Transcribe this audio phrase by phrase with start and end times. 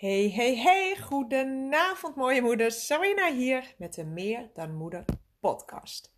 [0.00, 2.86] Hey, hey, hey, goedenavond mooie moeders.
[2.86, 5.04] Sabrina hier met de Meer dan Moeder
[5.40, 6.12] podcast.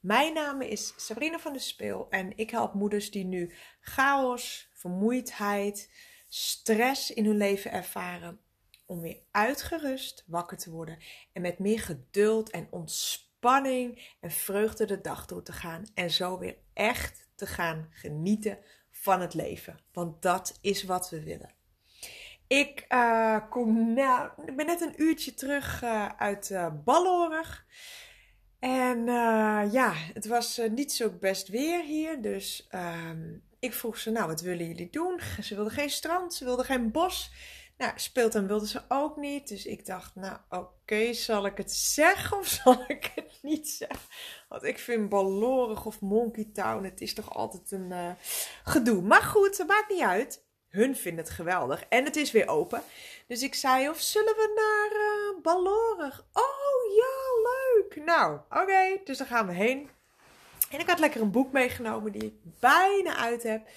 [0.00, 5.90] Mijn naam is Sabrina van der Speel en ik help moeders die nu chaos, vermoeidheid,
[6.28, 8.40] stress in hun leven ervaren
[8.86, 10.98] om weer uitgerust wakker te worden
[11.32, 16.38] en met meer geduld en ontspanning en vreugde de dag door te gaan en zo
[16.38, 18.58] weer echt te gaan genieten
[18.90, 19.80] van het leven.
[19.92, 21.59] Want dat is wat we willen.
[22.50, 27.66] Ik, uh, kom, nou, ik ben net een uurtje terug uh, uit uh, Ballorig.
[28.58, 29.04] En
[29.70, 32.22] ja, het was niet zo best weer hier.
[32.22, 35.20] Dus ehm, ik vroeg ze, nou, wat willen jullie doen?
[35.42, 37.32] Ze wilden geen strand, ze wilden geen bos.
[37.76, 39.48] Nou, speeltuin wilden ze ook niet.
[39.48, 44.08] Dus ik dacht, nou, oké, zal ik het zeggen of zal ik het niet zeggen?
[44.48, 48.16] Want ik vind Ballorig of Monkey Town, het is toch altijd een
[48.64, 49.02] gedoe.
[49.02, 51.84] Maar goed, het maakt niet uit hun vinden het geweldig.
[51.88, 52.82] En het is weer open.
[53.26, 56.24] Dus ik zei, of zullen we naar uh, Ballorig?
[56.32, 58.04] Oh ja, leuk.
[58.04, 59.00] Nou, oké.
[59.04, 59.90] Dus daar gaan we heen.
[60.70, 63.68] En ik had lekker een boek meegenomen die ik bijna uit heb.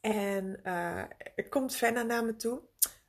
[0.00, 0.98] En uh,
[1.34, 2.60] er komt Fenna naar me toe.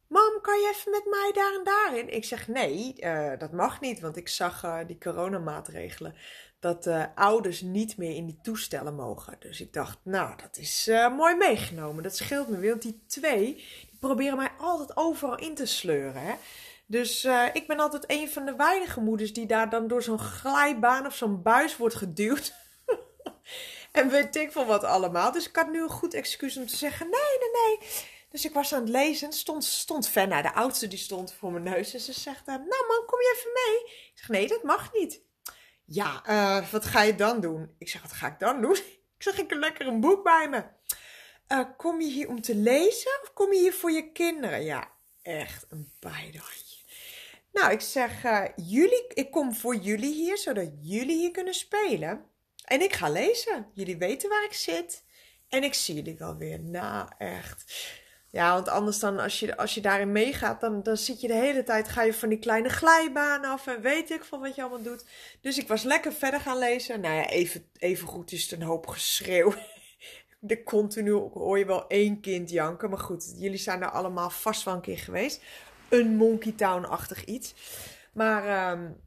[0.08, 2.14] Mam, kan je even met mij daar en daarin?
[2.14, 6.16] Ik zeg nee, uh, dat mag niet, want ik zag uh, die coronamaatregelen
[6.60, 9.36] dat uh, ouders niet meer in die toestellen mogen.
[9.40, 12.04] Dus ik dacht, nou, dat is mooi meegenomen.
[12.04, 13.56] Dat scheelt me weer, want die twee
[13.90, 16.22] die proberen mij altijd overal in te sleuren.
[16.22, 16.34] Hè?
[16.86, 21.06] Dus ik ben altijd een van de weinige moeders die daar dan door zo'n glijbaan
[21.06, 22.54] of zo'n buis wordt geduwd.
[23.92, 25.32] en weet ik van wat allemaal.
[25.32, 27.90] Dus ik had nu een goed excuus om te zeggen, nee, nee, nee.
[28.30, 31.64] Dus ik was aan het lezen, stond, stond Fenna, de oudste, die stond voor mijn
[31.64, 31.94] neus.
[31.94, 33.94] En ze zegt, nou man, kom je even mee?
[33.94, 35.22] Ik zeg, nee, dat mag niet.
[35.90, 37.76] Ja, uh, wat ga je dan doen?
[37.78, 38.78] Ik zeg, wat ga ik dan doen?
[39.18, 40.64] Ik zeg, ik heb lekker een boek bij me.
[41.48, 44.64] Uh, kom je hier om te lezen of kom je hier voor je kinderen?
[44.64, 46.66] Ja, echt een bijdrage.
[47.52, 52.26] Nou, ik zeg, uh, jullie, ik kom voor jullie hier, zodat jullie hier kunnen spelen.
[52.66, 53.72] En ik ga lezen.
[53.74, 55.04] Jullie weten waar ik zit.
[55.48, 56.60] En ik zie jullie wel weer.
[56.60, 57.74] Nou, echt.
[58.38, 61.34] Ja, want anders dan als je, als je daarin meegaat, dan, dan zit je de
[61.34, 64.62] hele tijd, ga je van die kleine glijbanen af en weet ik van wat je
[64.62, 65.06] allemaal doet.
[65.42, 67.02] Dus ik was lekker verder gaan lezen.
[67.02, 69.54] Nou ja, even, even goed is het een hoop geschreeuw.
[70.40, 72.90] De continu hoor je wel één kind janken.
[72.90, 75.42] Maar goed, jullie zijn er allemaal vast wel een keer geweest.
[75.90, 77.54] Een Monkey Town-achtig iets.
[78.14, 79.02] Maar, um,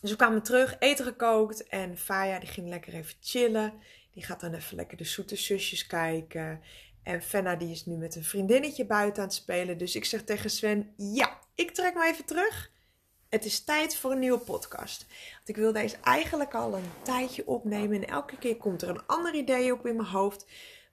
[0.00, 1.68] dus we kwamen terug, eten gekookt.
[1.68, 3.72] En Faya die ging lekker even chillen.
[4.12, 6.60] Die gaat dan even lekker de zoete zusjes kijken.
[7.08, 9.78] En Fenna die is nu met een vriendinnetje buiten aan het spelen.
[9.78, 12.70] Dus ik zeg tegen Sven, ja, ik trek me even terug.
[13.28, 15.06] Het is tijd voor een nieuwe podcast.
[15.34, 18.02] Want ik wil deze eigenlijk al een tijdje opnemen.
[18.02, 20.46] En elke keer komt er een ander idee op in mijn hoofd.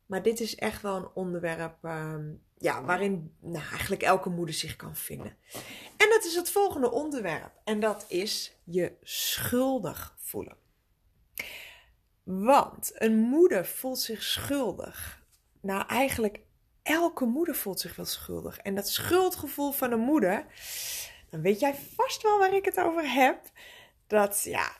[0.06, 2.16] Maar dit is echt wel een onderwerp uh,
[2.58, 5.38] ja, waarin nou, eigenlijk elke moeder zich kan vinden.
[5.98, 7.52] En dat is het volgende onderwerp.
[7.64, 10.58] En dat is je schuldig voelen.
[12.24, 15.24] Want een moeder voelt zich schuldig
[15.66, 16.40] nou, eigenlijk
[16.84, 18.58] elke moeder voelt zich wel schuldig.
[18.58, 20.46] En dat schuldgevoel van een moeder,
[21.30, 23.52] dan weet jij vast wel waar ik het over heb.
[24.08, 24.78] Dat ja,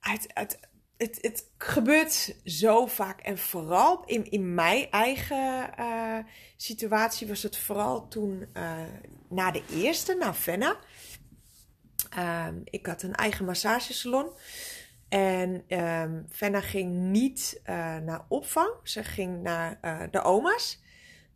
[0.00, 0.60] het, het,
[0.96, 3.20] het, het gebeurt zo vaak.
[3.20, 6.18] En vooral in, in mijn eigen uh,
[6.56, 8.72] situatie was het vooral toen uh,
[9.28, 10.76] na de eerste, na Venna.
[12.18, 14.30] Uh, ik had een eigen massagesalon.
[15.08, 20.82] En um, Fenna ging niet uh, naar opvang, ze ging naar uh, de oma's.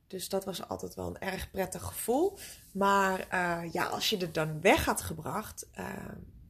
[0.07, 2.39] Dus dat was altijd wel een erg prettig gevoel.
[2.73, 5.69] Maar uh, ja, als je er dan weg had gebracht,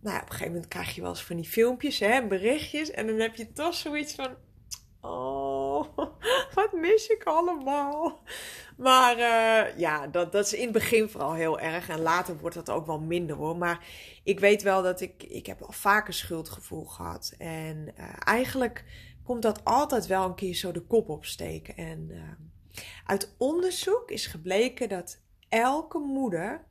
[0.00, 2.90] nou ja, op een gegeven moment krijg je wel eens van die filmpjes, hè, berichtjes.
[2.90, 4.36] En dan heb je toch zoiets van,
[5.02, 5.96] oh,
[6.54, 8.22] wat mis ik allemaal.
[8.76, 11.88] Maar uh, ja, dat, dat is in het begin vooral heel erg.
[11.88, 13.56] En later wordt dat ook wel minder hoor.
[13.56, 13.86] Maar
[14.24, 17.34] ik weet wel dat ik, ik heb al vaker schuldgevoel gehad.
[17.38, 18.84] En uh, eigenlijk
[19.24, 21.76] komt dat altijd wel een keer zo de kop opsteken.
[21.76, 22.22] En uh,
[23.06, 26.66] uit onderzoek is gebleken dat elke moeder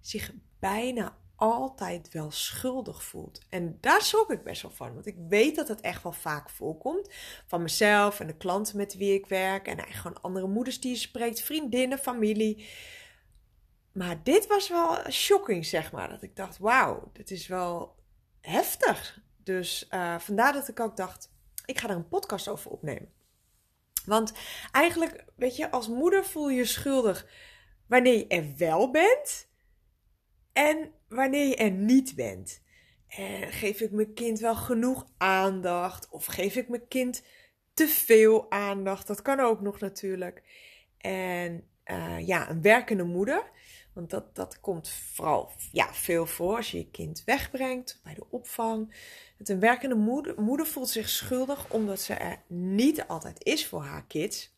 [0.00, 3.40] zich bijna altijd wel schuldig voelt.
[3.48, 4.94] En daar schrok ik best wel van.
[4.94, 7.08] Want ik weet dat het echt wel vaak voorkomt.
[7.46, 9.66] Van mezelf en de klanten met wie ik werk.
[9.66, 11.40] En gewoon andere moeders die je spreekt.
[11.40, 12.68] Vriendinnen, familie.
[13.92, 16.08] Maar dit was wel shocking, zeg maar.
[16.08, 17.96] Dat ik dacht, wauw, dit is wel
[18.40, 19.20] heftig.
[19.42, 21.32] Dus uh, vandaar dat ik ook dacht,
[21.64, 23.12] ik ga er een podcast over opnemen.
[24.04, 24.32] Want
[24.72, 27.26] eigenlijk, weet je, als moeder voel je je schuldig
[27.86, 29.48] wanneer je er wel bent.
[30.52, 32.62] En wanneer je er niet bent.
[33.06, 36.08] En geef ik mijn kind wel genoeg aandacht?
[36.10, 37.24] Of geef ik mijn kind
[37.74, 39.06] te veel aandacht?
[39.06, 40.42] Dat kan ook nog natuurlijk.
[40.98, 43.50] En uh, ja, een werkende moeder.
[43.92, 48.30] Want dat, dat komt vooral ja, veel voor als je je kind wegbrengt bij de
[48.30, 48.94] opvang.
[49.38, 53.82] Het een werkende moeder, moeder voelt zich schuldig omdat ze er niet altijd is voor
[53.82, 54.54] haar kids.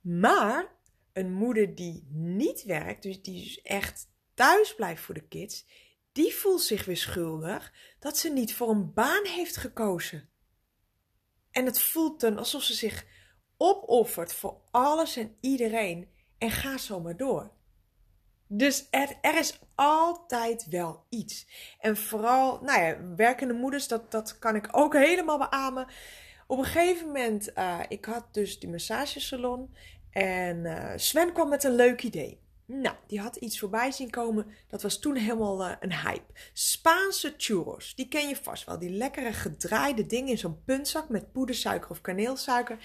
[0.00, 0.66] Maar
[1.12, 5.66] een moeder die niet werkt, dus die dus echt thuis blijft voor de kids,
[6.12, 10.28] die voelt zich weer schuldig dat ze niet voor een baan heeft gekozen.
[11.50, 13.06] En het voelt dan alsof ze zich
[13.56, 17.50] opoffert voor alles en iedereen en ga zo maar door.
[18.48, 21.46] Dus er, is altijd wel iets.
[21.78, 25.86] En vooral, nou ja, werkende moeders, dat, dat kan ik ook helemaal beamen.
[26.46, 29.74] Op een gegeven moment, uh, ik had dus die massagesalon
[30.10, 32.45] en uh, Sven kwam met een leuk idee.
[32.66, 34.46] Nou, die had iets voorbij zien komen.
[34.68, 36.32] Dat was toen helemaal uh, een hype.
[36.52, 37.94] Spaanse churros.
[37.94, 38.78] Die ken je vast wel.
[38.78, 42.78] Die lekkere gedraaide dingen in zo'n puntzak met poedersuiker of kaneelsuiker.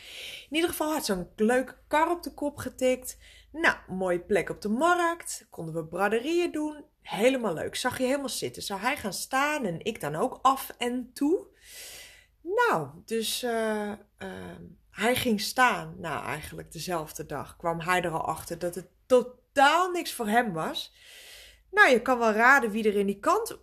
[0.50, 3.18] In ieder geval had zo'n leuke kar op de kop getikt.
[3.52, 5.48] Nou, mooie plek op de markt.
[5.50, 6.84] Konden we braderieën doen.
[7.02, 7.76] Helemaal leuk.
[7.76, 8.64] Zag je helemaal zitten.
[8.64, 11.48] Zou hij gaan staan en ik dan ook af en toe?
[12.42, 13.92] Nou, dus uh,
[14.90, 15.96] hij ging staan.
[15.98, 18.88] Nou, eigenlijk dezelfde dag kwam hij er al achter dat het
[19.54, 20.94] totaal niks voor hem was.
[21.72, 23.60] Nou, je kan wel raden wie er in die kant,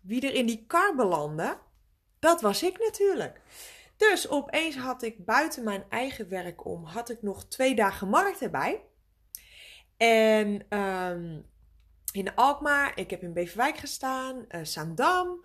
[0.00, 1.58] wie er in die kar belandde.
[2.18, 3.40] Dat was ik natuurlijk.
[3.96, 8.42] Dus opeens had ik buiten mijn eigen werk om, had ik nog twee dagen markt
[8.42, 8.84] erbij.
[9.96, 11.46] En um,
[12.12, 15.44] in Alkmaar, ik heb in Beverwijk gestaan, uh, Zaandam.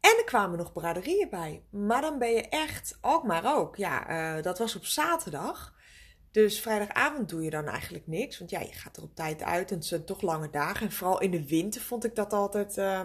[0.00, 1.64] En er kwamen nog braderieën bij.
[1.70, 3.76] Maar dan ben je echt, Alkmaar ook.
[3.76, 5.74] Ja, uh, dat was op zaterdag.
[6.32, 8.38] Dus vrijdagavond doe je dan eigenlijk niks.
[8.38, 10.86] Want ja, je gaat er op tijd uit en het zijn toch lange dagen.
[10.86, 13.00] En vooral in de winter vond ik dat altijd uh,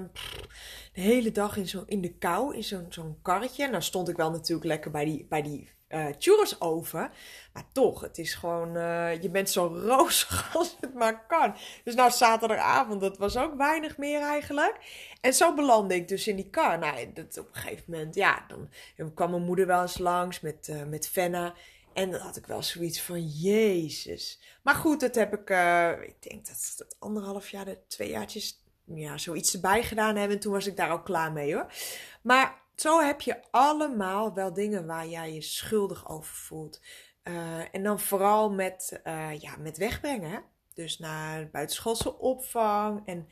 [0.94, 3.63] de hele dag in, zo, in de kou, in zo'n zo'n karretje.
[3.63, 7.12] En dan stond ik wel natuurlijk lekker bij die, bij die uh, churros over.
[7.54, 11.56] Maar toch, het is gewoon, uh, je bent zo rozig als het maar kan.
[11.83, 14.77] Dus nou, zaterdagavond, dat was ook weinig meer eigenlijk.
[15.22, 16.80] En zo belandde ik dus in die kar.
[16.80, 20.39] Nou, dat, op een gegeven moment, ja, dan, dan kwam mijn moeder wel eens langs
[20.39, 21.54] met, uh, met Fenna.
[21.96, 24.40] En dan had ik wel zoiets van, jezus.
[24.62, 28.64] Maar goed, dat heb ik, uh, ik denk dat het anderhalf jaar, de twee jaartjes,
[28.84, 30.36] ja, zoiets erbij gedaan hebben.
[30.36, 31.74] En toen was ik daar ook klaar mee hoor.
[32.22, 36.82] Maar zo heb je allemaal wel dingen waar jij je schuldig over voelt.
[37.24, 40.44] Uh, en dan vooral met, uh, ja, met wegbrengen.
[40.74, 43.02] Dus naar buitenschoolse opvang.
[43.06, 43.30] En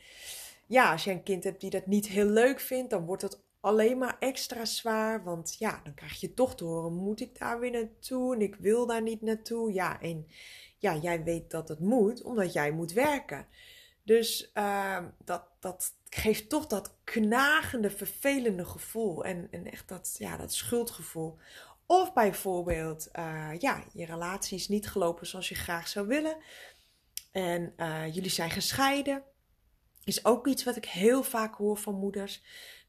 [0.66, 3.43] ja, als je een kind hebt die dat niet heel leuk vindt, dan wordt het
[3.64, 5.24] alleen maar extra zwaar.
[5.24, 8.34] Want ja, dan krijg je toch te horen: moet ik daar weer naartoe?
[8.34, 9.72] En ik wil daar niet naartoe.
[9.72, 10.26] Ja, en
[10.78, 13.46] ja, jij weet dat het moet, omdat jij moet werken.
[14.02, 19.24] Dus uh, dat, dat geeft toch dat knagende, vervelende gevoel.
[19.24, 21.38] En, en echt dat, ja, dat schuldgevoel.
[21.86, 26.36] Of bijvoorbeeld, uh, ja, je relatie is niet gelopen zoals je graag zou willen.
[27.32, 29.22] En uh, jullie zijn gescheiden.
[30.04, 32.42] Is ook iets wat ik heel vaak hoor van moeders.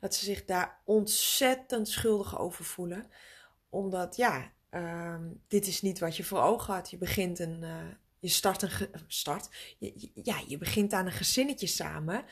[0.05, 3.09] Dat ze zich daar ontzettend schuldig over voelen.
[3.69, 5.15] Omdat, ja, uh,
[5.47, 6.89] dit is niet wat je voor ogen had.
[6.89, 7.77] Je begint een, uh,
[8.19, 8.69] je start een,
[9.07, 12.25] start, je, ja, je begint aan een gezinnetje samen.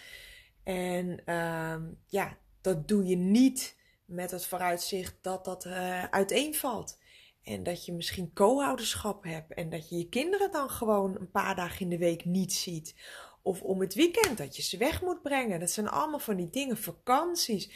[0.64, 7.00] En um, ja, dat doe je niet met het vooruitzicht dat dat uh, uiteenvalt.
[7.44, 11.56] En dat je misschien co-ouderschap hebt en dat je je kinderen dan gewoon een paar
[11.56, 12.96] dagen in de week niet ziet.
[13.44, 15.60] Of om het weekend dat je ze weg moet brengen.
[15.60, 17.72] Dat zijn allemaal van die dingen, vakanties,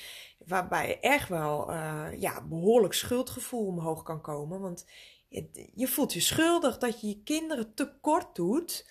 [0.46, 4.60] waarbij je echt wel uh, ja, behoorlijk schuldgevoel omhoog kan komen.
[4.60, 4.86] Want
[5.74, 8.90] je, voelt je schuldig dat je je kinderen tekort doet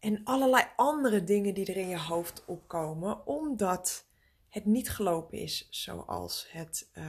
[0.00, 4.06] en allerlei andere dingen die er in je hoofd opkomen, omdat
[4.48, 7.04] het niet gelopen is zoals, het, uh,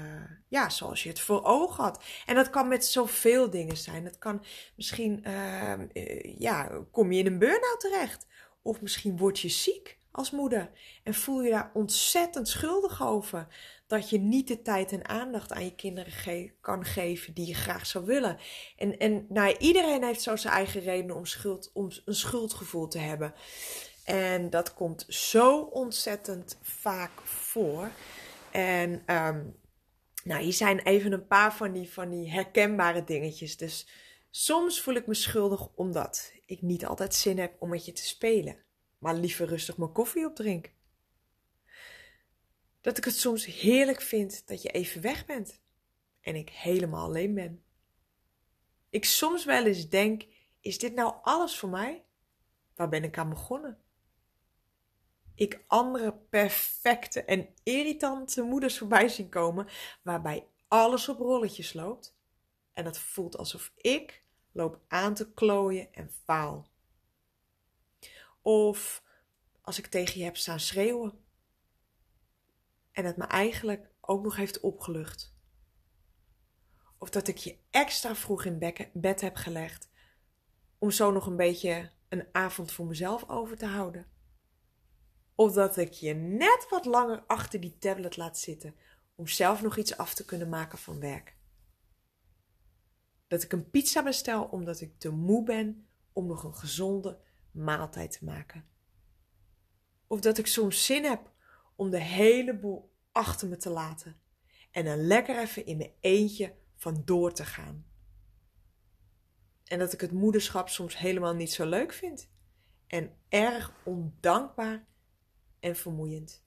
[0.48, 2.04] ja, zoals je het voor ogen had.
[2.26, 4.06] En dat kan met zoveel dingen zijn.
[4.06, 4.44] Het kan
[4.76, 8.28] misschien, uh, ja, kom je in een burn-out terecht.
[8.70, 10.70] Of misschien word je ziek als moeder
[11.04, 13.48] en voel je daar ontzettend schuldig over
[13.88, 17.54] dat je niet de tijd en aandacht aan je kinderen ge kan geven die je
[17.54, 18.38] graag zou willen.
[18.78, 22.98] En, en nou, iedereen heeft zo zijn eigen redenen om, schuld, om een schuldgevoel te
[22.98, 23.34] hebben.
[24.04, 27.90] En dat komt zo ontzettend vaak voor.
[28.52, 29.56] En um,
[30.24, 33.58] nou, hier zijn even een paar van die, van die herkenbare dingetjes.
[33.58, 33.88] Dus
[34.30, 38.06] soms voel ik me schuldig omdat ik niet altijd zin heb om met je te
[38.06, 38.58] spelen.
[38.98, 40.72] Maar liever rustig mijn koffie opdrink.
[42.82, 45.60] Dat ik het soms heerlijk vind dat je even weg bent
[46.22, 47.64] en ik helemaal alleen ben.
[48.90, 50.26] Ik soms wel eens denk:
[50.60, 52.04] is dit nou alles voor mij?
[52.76, 53.82] Waar ben ik aan begonnen?
[55.36, 59.68] Ik andere perfecte en irritante moeders voorbij zien komen,
[60.02, 62.18] waarbij alles op rolletjes loopt.
[62.74, 66.70] En het voelt alsof ik loop aan te klooien en faal.
[68.42, 69.04] Of
[69.62, 71.24] als ik tegen je heb staan schreeuwen.
[72.92, 75.34] En het me eigenlijk ook nog heeft opgelucht.
[76.98, 79.90] Of dat ik je extra vroeg in bed heb gelegd.
[80.78, 84.08] Om zo nog een beetje een avond voor mezelf over te houden.
[85.36, 88.76] Of dat ik je net wat langer achter die tablet laat zitten
[89.16, 91.38] om zelf nog iets af te kunnen maken van werk.
[93.30, 97.20] Dat ik een pizza bestel omdat ik te moe ben om nog een gezonde
[97.52, 98.66] maaltijd te maken.
[100.08, 101.32] Of dat ik soms zin heb
[101.76, 104.20] om de hele boel achter me te laten
[104.72, 107.86] en er lekker even in mijn eentje van door te gaan.
[109.64, 112.30] En dat ik het moederschap soms helemaal niet zo leuk vind
[112.88, 114.88] en erg ondankbaar
[115.60, 116.46] en vermoeiend.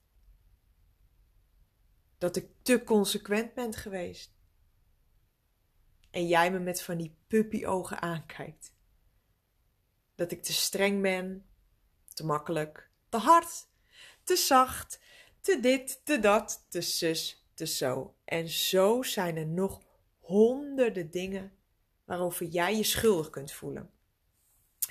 [2.17, 4.32] Dat ik te consequent ben geweest.
[6.13, 8.73] En jij me met van die puppyogen aankijkt.
[10.15, 11.45] Dat ik te streng ben,
[12.13, 13.67] te makkelijk, te hard,
[14.23, 14.99] te zacht,
[15.41, 18.15] te dit, te dat, te zus, te zo.
[18.25, 19.81] En zo zijn er nog
[20.19, 21.51] honderden dingen
[22.05, 23.91] waarover jij je schuldig kunt voelen.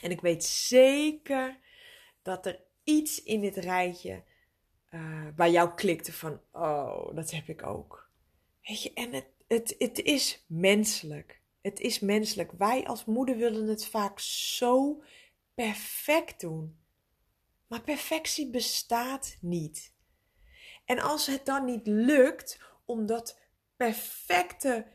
[0.00, 1.58] En ik weet zeker
[2.22, 4.22] dat er iets in dit rijtje
[4.90, 8.10] uh, bij jou klikte van, oh, dat heb ik ook.
[8.62, 11.40] Weet je, en het, het, het is menselijk.
[11.60, 12.52] Het is menselijk.
[12.52, 15.02] Wij als moeder willen het vaak zo
[15.54, 16.80] perfect doen.
[17.66, 19.92] Maar perfectie bestaat niet.
[20.84, 23.40] En als het dan niet lukt om dat
[23.76, 24.86] perfecte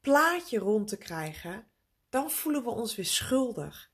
[0.00, 1.66] plaatje rond te krijgen,
[2.08, 3.92] dan voelen we ons weer schuldig.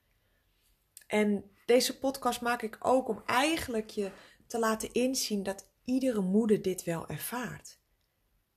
[1.07, 4.11] En deze podcast maak ik ook om eigenlijk je
[4.47, 7.76] te laten inzien dat iedere moeder dit wel ervaart.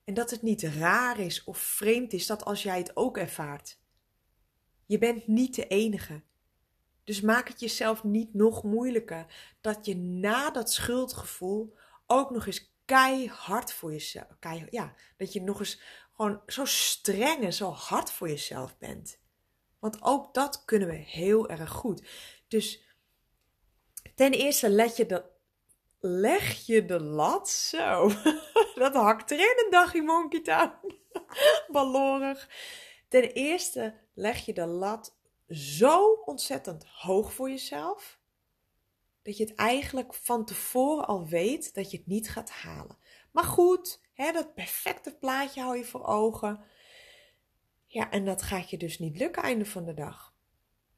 [0.09, 3.79] En dat het niet raar is of vreemd is dat als jij het ook ervaart.
[4.85, 6.21] Je bent niet de enige.
[7.03, 9.25] Dus maak het jezelf niet nog moeilijker
[9.61, 11.75] dat je na dat schuldgevoel
[12.07, 14.27] ook nog eens keihard voor jezelf,
[14.69, 15.81] ja, dat je nog eens
[16.13, 19.19] gewoon zo streng en zo hard voor jezelf bent.
[19.79, 22.07] Want ook dat kunnen we heel erg goed.
[22.47, 22.83] Dus
[24.15, 25.05] ten eerste let je
[26.00, 28.12] leg je de lat zo.
[28.75, 30.72] dat hakt erin een dagje Monkey Town.
[31.72, 32.50] Ballorig.
[33.08, 38.20] Ten eerste leg je de lat zo ontzettend hoog voor jezelf.
[39.22, 42.98] Dat je het eigenlijk van tevoren al weet dat je het niet gaat halen.
[43.32, 46.63] Maar goed, hè, dat perfecte plaatje hou je voor ogen.
[47.86, 50.34] Ja, en dat gaat je dus niet lukken einde van de dag.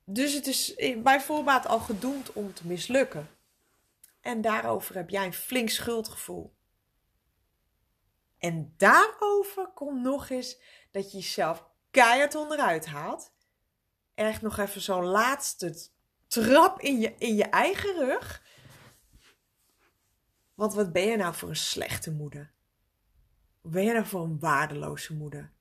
[0.03, 3.29] Dus het is bij voorbaat al gedoemd om te mislukken.
[4.21, 6.55] En daarover heb jij een flink schuldgevoel.
[8.37, 10.61] En daarover komt nog eens
[10.91, 13.33] dat je jezelf keihard onderuit haalt.
[14.13, 15.89] Echt nog even zo'n laatste
[16.27, 18.43] trap in je, in je eigen rug.
[20.53, 22.53] Want wat ben je nou voor een slechte moeder?
[23.61, 25.53] Wat ben je nou voor een waardeloze moeder?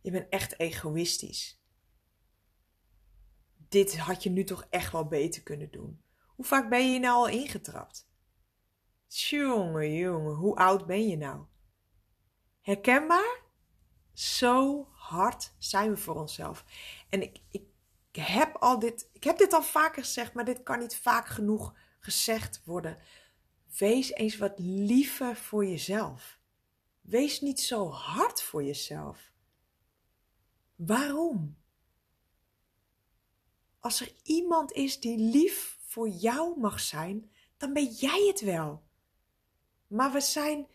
[0.00, 1.62] Je bent echt egoïstisch.
[3.68, 6.03] Dit had je nu toch echt wel beter kunnen doen.
[6.34, 8.08] Hoe vaak ben je nou al ingetrapt?
[9.06, 11.44] Jongen, jongen, hoe oud ben je nou?
[12.60, 13.42] Herkenbaar?
[14.12, 16.64] Zo hard zijn we voor onszelf.
[17.08, 17.62] En ik, ik,
[18.12, 21.74] heb al dit, ik heb dit al vaker gezegd, maar dit kan niet vaak genoeg
[22.00, 22.98] gezegd worden.
[23.78, 26.38] Wees eens wat liever voor jezelf.
[27.00, 29.32] Wees niet zo hard voor jezelf.
[30.76, 31.56] Waarom?
[33.80, 38.82] Als er iemand is die lief voor jou mag zijn, dan ben jij het wel.
[39.86, 40.66] Maar we zijn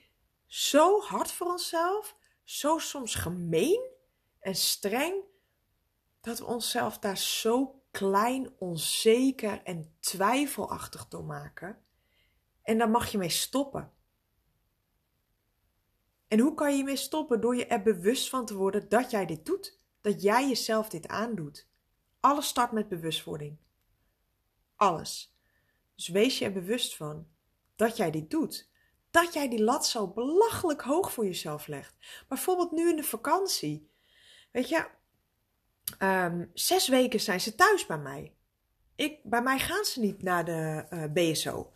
[0.46, 3.92] zo hard voor onszelf, zo soms gemeen
[4.40, 5.24] en streng,
[6.22, 11.84] dat we onszelf daar zo klein, onzeker en twijfelachtig door maken.
[12.62, 13.94] En daar mag je mee stoppen.
[16.28, 17.42] En hoe kan je mee stoppen?
[17.42, 19.80] Door je er bewust van te worden dat jij dit doet.
[20.02, 21.68] Dat jij jezelf dit aandoet.
[22.20, 23.58] Alles start met bewustwording.
[24.80, 25.36] Alles.
[25.96, 27.28] Dus wees je er bewust van
[27.76, 28.70] dat jij dit doet.
[29.12, 31.96] Dat jij die lat zo belachelijk hoog voor jezelf legt.
[32.28, 33.92] Bijvoorbeeld nu in de vakantie.
[34.52, 34.88] Weet je,
[35.98, 38.36] ehm, zes weken zijn ze thuis bij mij.
[38.96, 41.74] Ik, bij mij gaan ze niet naar de eh, BSO.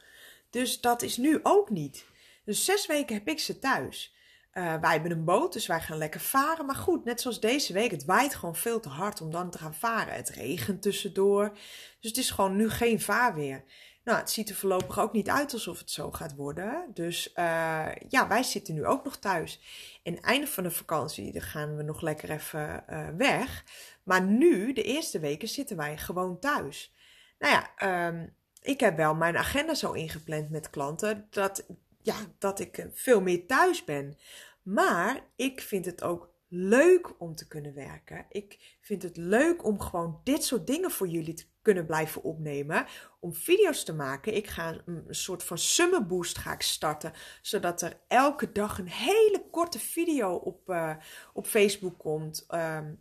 [0.50, 2.06] Dus dat is nu ook niet.
[2.46, 4.13] Dus zes weken heb ik ze thuis.
[4.54, 6.66] Uh, wij hebben een boot, dus wij gaan lekker varen.
[6.66, 9.58] Maar goed, net zoals deze week, het waait gewoon veel te hard om dan te
[9.58, 10.14] gaan varen.
[10.14, 11.52] Het regent tussendoor.
[12.00, 13.64] Dus het is gewoon nu geen vaarweer.
[14.04, 16.86] Nou, het ziet er voorlopig ook niet uit alsof het zo gaat worden.
[16.94, 19.62] Dus uh, ja, wij zitten nu ook nog thuis.
[20.04, 23.64] En einde van de vakantie, dan gaan we nog lekker even uh, weg.
[24.04, 26.94] Maar nu, de eerste weken, zitten wij gewoon thuis.
[27.40, 31.66] Nou ja, um, ik heb wel mijn agenda zo ingepland met klanten dat,
[32.04, 34.18] ja, dat ik veel meer thuis ben.
[34.62, 38.26] Maar ik vind het ook leuk om te kunnen werken.
[38.30, 42.86] Ik vind het leuk om gewoon dit soort dingen voor jullie te kunnen blijven opnemen.
[43.20, 44.36] Om video's te maken.
[44.36, 47.14] Ik ga een soort van summer boost ga ik starten.
[47.42, 50.96] Zodat er elke dag een hele korte video op, uh,
[51.34, 52.46] op Facebook komt.
[52.50, 53.00] Um,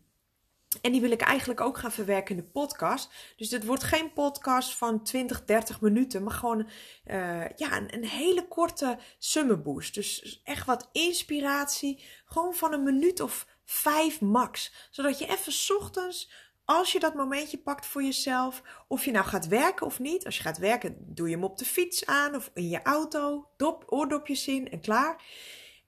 [0.80, 3.12] en die wil ik eigenlijk ook gaan verwerken in de podcast.
[3.36, 6.68] Dus dit wordt geen podcast van 20, 30 minuten, maar gewoon
[7.06, 9.94] uh, ja, een, een, hele korte summer boost.
[9.94, 12.04] Dus echt wat inspiratie.
[12.24, 14.72] Gewoon van een minuut of vijf max.
[14.90, 16.30] Zodat je even ochtends,
[16.64, 20.24] als je dat momentje pakt voor jezelf, of je nou gaat werken of niet.
[20.24, 23.48] Als je gaat werken, doe je hem op de fiets aan of in je auto.
[23.56, 25.22] Dop, oordopjes in en klaar.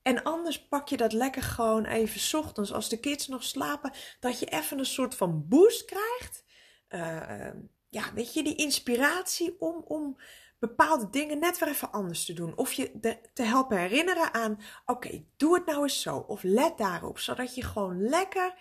[0.05, 4.39] En anders pak je dat lekker gewoon even ochtends, als de kids nog slapen, dat
[4.39, 6.45] je even een soort van boost krijgt.
[6.89, 7.51] Uh,
[7.89, 10.21] ja, weet je, die inspiratie om, om
[10.59, 12.57] bepaalde dingen net weer even anders te doen.
[12.57, 16.17] Of je te helpen herinneren aan, oké, doe het nou eens zo.
[16.17, 18.55] Of let daarop, zodat je gewoon lekker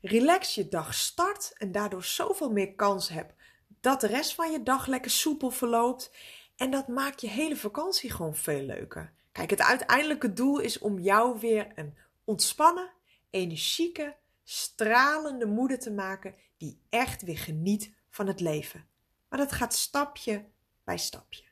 [0.00, 3.34] relax je dag start en daardoor zoveel meer kans hebt
[3.80, 6.10] dat de rest van je dag lekker soepel verloopt.
[6.56, 9.16] En dat maakt je hele vakantie gewoon veel leuker.
[9.38, 12.92] Kijk, het uiteindelijke doel is om jou weer een ontspannen,
[13.30, 18.88] energieke, stralende moeder te maken die echt weer geniet van het leven.
[19.28, 20.44] Maar dat gaat stapje
[20.84, 21.44] bij stapje.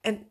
[0.00, 0.26] En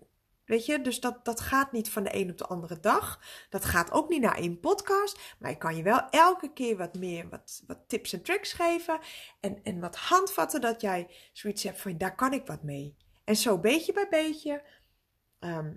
[0.45, 3.21] weet je, dus dat, dat gaat niet van de een op de andere dag.
[3.49, 5.35] Dat gaat ook niet naar één podcast.
[5.39, 8.99] Maar ik kan je wel elke keer wat meer wat, wat tips en tricks geven.
[9.39, 12.95] En, en wat handvatten dat jij zoiets hebt van daar kan ik wat mee.
[13.23, 14.63] En zo beetje bij beetje
[15.39, 15.73] ehm,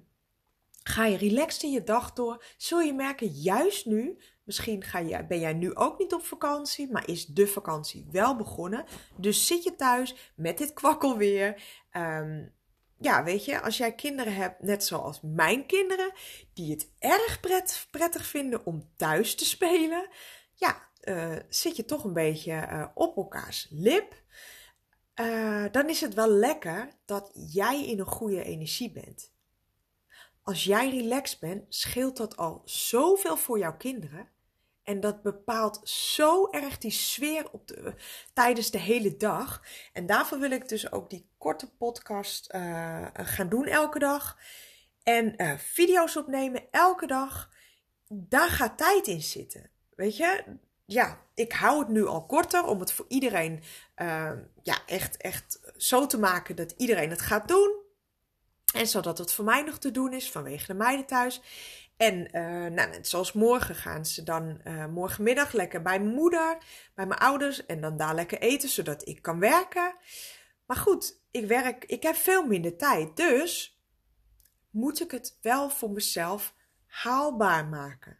[0.83, 5.27] Ga je relaxed in je dag door, zul je merken, juist nu, misschien ga je,
[5.27, 8.85] ben jij nu ook niet op vakantie, maar is de vakantie wel begonnen.
[9.17, 11.63] Dus zit je thuis met dit kwakkelweer.
[11.93, 12.55] Um,
[12.99, 16.13] ja, weet je, als jij kinderen hebt, net zoals mijn kinderen,
[16.55, 20.09] die het erg pret, prettig vinden om thuis te spelen,
[20.55, 24.23] ja, uh, zit je toch een beetje uh, op elkaars lip.
[25.21, 29.33] Uh, dan is het wel lekker dat jij in een goede energie bent.
[30.43, 34.29] Als jij relaxed bent, scheelt dat al zoveel voor jouw kinderen.
[34.83, 37.95] En dat bepaalt zo erg die sfeer op de,
[38.33, 39.63] tijdens de hele dag.
[39.93, 44.39] En daarvoor wil ik dus ook die korte podcast uh, gaan doen elke dag.
[45.03, 47.51] En uh, video's opnemen elke dag.
[48.09, 49.71] Daar gaat tijd in zitten.
[49.95, 50.59] Weet je?
[50.85, 53.63] Ja, ik hou het nu al korter om het voor iedereen
[53.97, 57.80] uh, ja, echt, echt zo te maken dat iedereen het gaat doen.
[58.75, 61.41] En zodat het voor mij nog te doen is vanwege de meiden thuis.
[61.97, 66.59] En uh, nou, net zoals morgen gaan ze dan uh, morgenmiddag lekker bij mijn moeder,
[66.95, 67.67] bij mijn ouders.
[67.67, 69.95] En dan daar lekker eten, zodat ik kan werken.
[70.67, 73.17] Maar goed, ik werk, ik heb veel minder tijd.
[73.17, 73.81] Dus
[74.71, 76.55] moet ik het wel voor mezelf
[76.87, 78.19] haalbaar maken.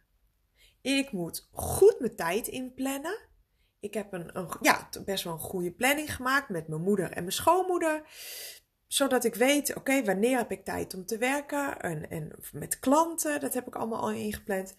[0.81, 3.19] Ik moet goed mijn tijd inplannen.
[3.79, 7.21] Ik heb een, een ja, best wel een goede planning gemaakt met mijn moeder en
[7.21, 8.03] mijn schoonmoeder
[8.91, 13.39] zodat ik weet, oké, wanneer heb ik tijd om te werken en, en met klanten,
[13.39, 14.75] dat heb ik allemaal al ingepland.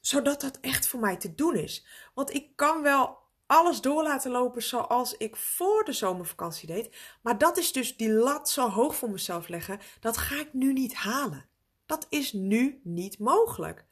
[0.00, 1.86] Zodat dat echt voor mij te doen is.
[2.14, 6.96] Want ik kan wel alles door laten lopen zoals ik voor de zomervakantie deed.
[7.22, 9.80] Maar dat is dus die lat zo hoog voor mezelf leggen.
[10.00, 11.48] Dat ga ik nu niet halen.
[11.86, 13.84] Dat is nu niet mogelijk.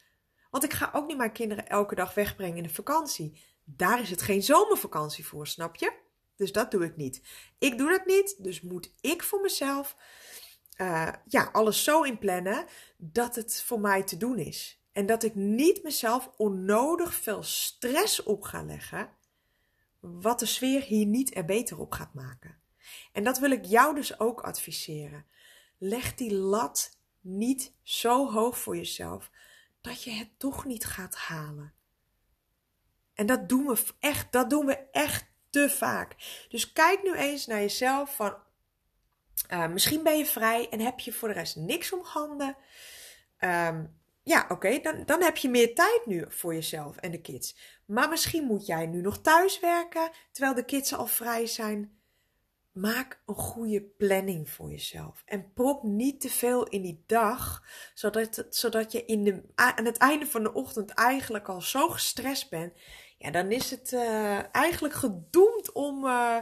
[0.49, 3.41] Want ik ga ook niet mijn kinderen elke dag wegbrengen in de vakantie.
[3.63, 6.05] Daar is het geen zomervakantie voor, snap je?
[6.37, 7.21] Dus dat doe ik niet.
[7.57, 9.95] Ik doe dat niet, dus moet ik voor mezelf
[10.77, 12.65] uh, ja, alles zo inplannen
[12.97, 14.81] dat het voor mij te doen is.
[14.91, 19.09] En dat ik niet mezelf onnodig veel stress op ga leggen,
[19.99, 22.61] wat de sfeer hier niet er beter op gaat maken.
[23.11, 25.25] En dat wil ik jou dus ook adviseren.
[25.77, 29.31] Leg die lat niet zo hoog voor jezelf
[29.81, 31.73] dat je het toch niet gaat halen.
[33.13, 36.15] En dat doen we echt, dat doen we echt te vaak.
[36.49, 38.35] Dus kijk nu eens naar jezelf van
[39.51, 42.57] uh, misschien ben je vrij en heb je voor de rest niks om handen.
[43.39, 47.57] Um, ja, oké, dan, dan heb je meer tijd nu voor jezelf en de kids.
[47.85, 51.95] Maar misschien moet jij nu nog thuis werken terwijl de kids al vrij zijn.
[52.71, 55.21] Maak een goede planning voor jezelf.
[55.25, 59.97] En prop niet te veel in die dag, zodat, zodat je in de, aan het
[59.97, 62.73] einde van de ochtend eigenlijk al zo gestrest bent
[63.17, 66.37] ja, dan is het uh, eigenlijk gedoemd om uh,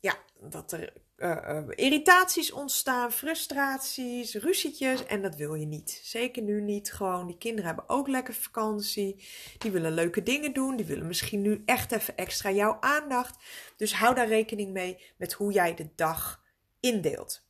[0.00, 5.06] ja, dat er uh, irritaties ontstaan, frustraties, ruzietjes.
[5.06, 6.00] En dat wil je niet.
[6.02, 6.92] Zeker nu niet.
[6.92, 9.24] Gewoon, die kinderen hebben ook lekker vakantie.
[9.58, 10.76] Die willen leuke dingen doen.
[10.76, 13.44] Die willen misschien nu echt even extra jouw aandacht.
[13.76, 16.44] Dus hou daar rekening mee met hoe jij de dag
[16.80, 17.46] indeelt.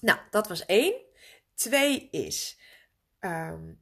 [0.00, 0.94] Nou, dat was één.
[1.54, 2.58] Twee is,
[3.18, 3.72] ehm,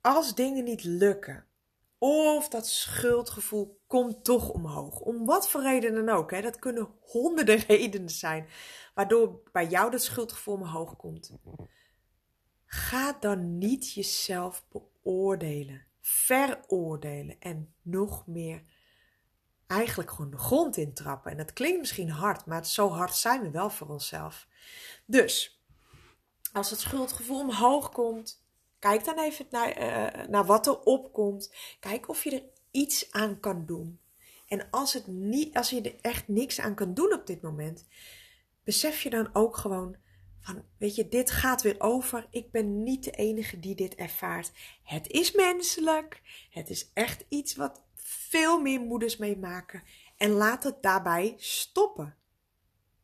[0.00, 1.46] als dingen niet lukken,
[2.06, 6.88] of dat schuldgevoel komt toch omhoog, om wat voor reden dan ook, hè, dat kunnen
[7.00, 8.48] honderden redenen zijn,
[8.94, 11.32] waardoor bij jou dat schuldgevoel omhoog komt.
[12.64, 18.62] Ga dan niet jezelf beoordelen, veroordelen en nog meer
[19.66, 21.30] eigenlijk gewoon de grond intrappen.
[21.30, 24.48] En dat klinkt misschien hard, maar zo hard zijn we wel voor onszelf.
[25.06, 25.64] Dus,
[26.52, 28.43] als het schuldgevoel omhoog komt,
[28.84, 31.54] kijk dan even naar, uh, naar wat er opkomt.
[31.80, 34.00] Kijk of je er iets aan kan doen.
[34.46, 37.86] En als, het niet, als je er echt niks aan kan doen op dit moment,
[38.64, 39.96] besef je dan ook gewoon
[40.40, 42.26] van, weet je, dit gaat weer over.
[42.30, 44.52] Ik ben niet de enige die dit ervaart.
[44.82, 46.20] Het is menselijk.
[46.50, 49.82] Het is echt iets wat veel meer moeders meemaken.
[50.16, 52.16] En laat het daarbij stoppen.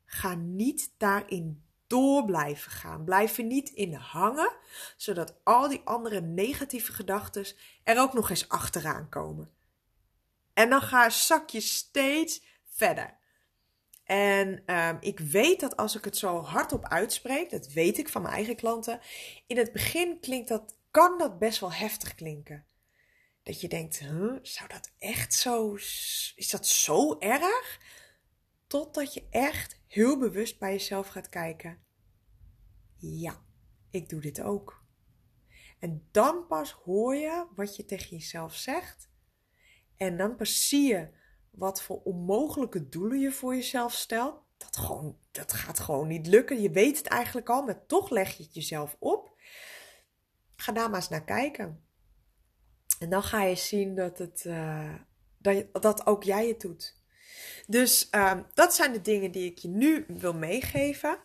[0.04, 3.04] Ga niet daarin door blijven gaan.
[3.04, 4.52] Blijf er niet in hangen,
[4.96, 7.46] zodat al die andere negatieve gedachten
[7.84, 9.50] er ook nog eens achteraan komen.
[10.54, 12.42] En dan ga zak je steeds
[12.74, 13.18] verder.
[14.04, 18.22] En um, ik weet dat als ik het zo hardop uitspreek, dat weet ik van
[18.22, 19.00] mijn eigen klanten,
[19.46, 22.66] in het begin klinkt dat, kan dat best wel heftig klinken.
[23.42, 23.96] Dat je denkt,
[24.42, 25.74] zou dat echt zo,
[26.34, 27.78] is dat zo erg?
[28.70, 31.78] Totdat je echt heel bewust bij jezelf gaat kijken.
[32.96, 33.44] Ja,
[33.90, 34.84] ik doe dit ook.
[35.78, 39.10] En dan pas hoor je wat je tegen jezelf zegt.
[39.96, 41.08] En dan pas zie je
[41.50, 44.42] wat voor onmogelijke doelen je voor jezelf stelt.
[44.56, 46.62] Dat, gewoon, dat gaat gewoon niet lukken.
[46.62, 49.40] Je weet het eigenlijk al, maar toch leg je het jezelf op.
[50.56, 51.84] Ga daar maar eens naar kijken.
[52.98, 54.94] En dan ga je zien dat, het, uh,
[55.38, 56.99] dat, dat ook jij het doet.
[57.70, 61.18] Dus uh, dat zijn de dingen die ik je nu wil meegeven.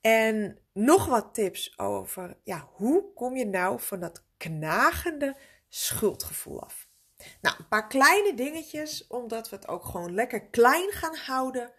[0.00, 5.36] En nog wat tips over ja, hoe kom je nou van dat knagende
[5.68, 6.88] schuldgevoel af.
[7.40, 11.72] Nou, een paar kleine dingetjes, omdat we het ook gewoon lekker klein gaan houden.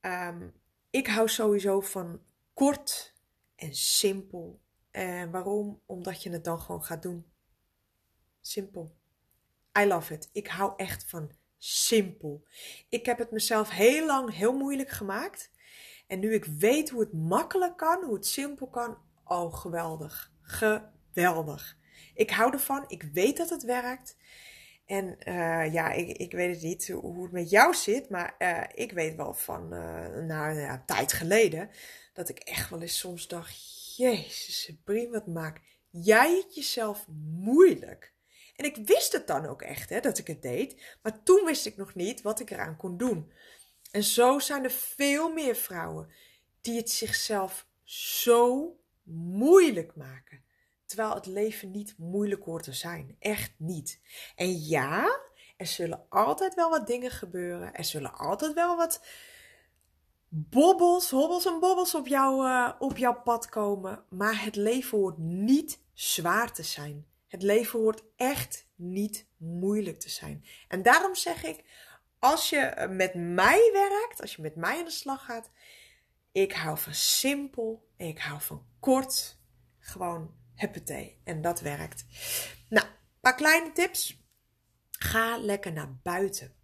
[0.00, 0.54] Um,
[0.90, 2.22] ik hou sowieso van
[2.54, 3.14] kort
[3.56, 4.60] en simpel.
[4.90, 5.82] En waarom?
[5.86, 7.32] Omdat je het dan gewoon gaat doen.
[8.40, 8.96] Simpel.
[9.78, 10.28] I love it.
[10.32, 12.44] Ik hou echt van simpel.
[12.88, 15.50] Ik heb het mezelf heel lang heel moeilijk gemaakt.
[16.06, 20.32] En nu ik weet hoe het makkelijk kan, hoe het simpel kan, oh geweldig.
[20.42, 21.76] Geweldig.
[22.14, 22.84] Ik hou ervan.
[22.88, 24.16] Ik weet dat het werkt.
[24.88, 28.62] En uh, ja, ik, ik weet het niet hoe het met jou zit, maar uh,
[28.74, 31.70] ik weet wel van, uh, ja, tijd geleden,
[32.12, 37.06] dat ik echt wel eens soms dacht, jezus, prima, wat maak jij het jezelf
[37.38, 38.14] moeilijk?
[38.58, 40.96] En ik wist het dan ook echt, hè, dat ik het deed.
[41.02, 43.32] Maar toen wist ik nog niet wat ik eraan kon doen.
[43.90, 46.10] En zo zijn er veel meer vrouwen
[46.60, 50.42] die het zichzelf zo moeilijk maken.
[50.86, 53.16] Terwijl het leven niet moeilijk hoort te zijn.
[53.18, 54.00] Echt niet.
[54.36, 55.20] En ja,
[55.56, 57.74] er zullen altijd wel wat dingen gebeuren.
[57.74, 59.04] Er zullen altijd wel wat
[60.28, 64.04] bobbels, hobbels en bobbels op, jou, uh, op jouw pad komen.
[64.08, 67.07] Maar het leven hoort niet zwaar te zijn.
[67.28, 70.44] Het leven hoort echt niet moeilijk te zijn.
[70.68, 71.64] En daarom zeg ik,
[72.18, 75.50] als je met mij werkt, als je met mij aan de slag gaat,
[76.32, 79.38] ik hou van simpel, ik hou van kort,
[79.78, 81.20] gewoon huppatee.
[81.24, 82.04] En dat werkt.
[82.68, 84.26] Nou, een paar kleine tips.
[84.90, 86.54] Ga lekker naar buiten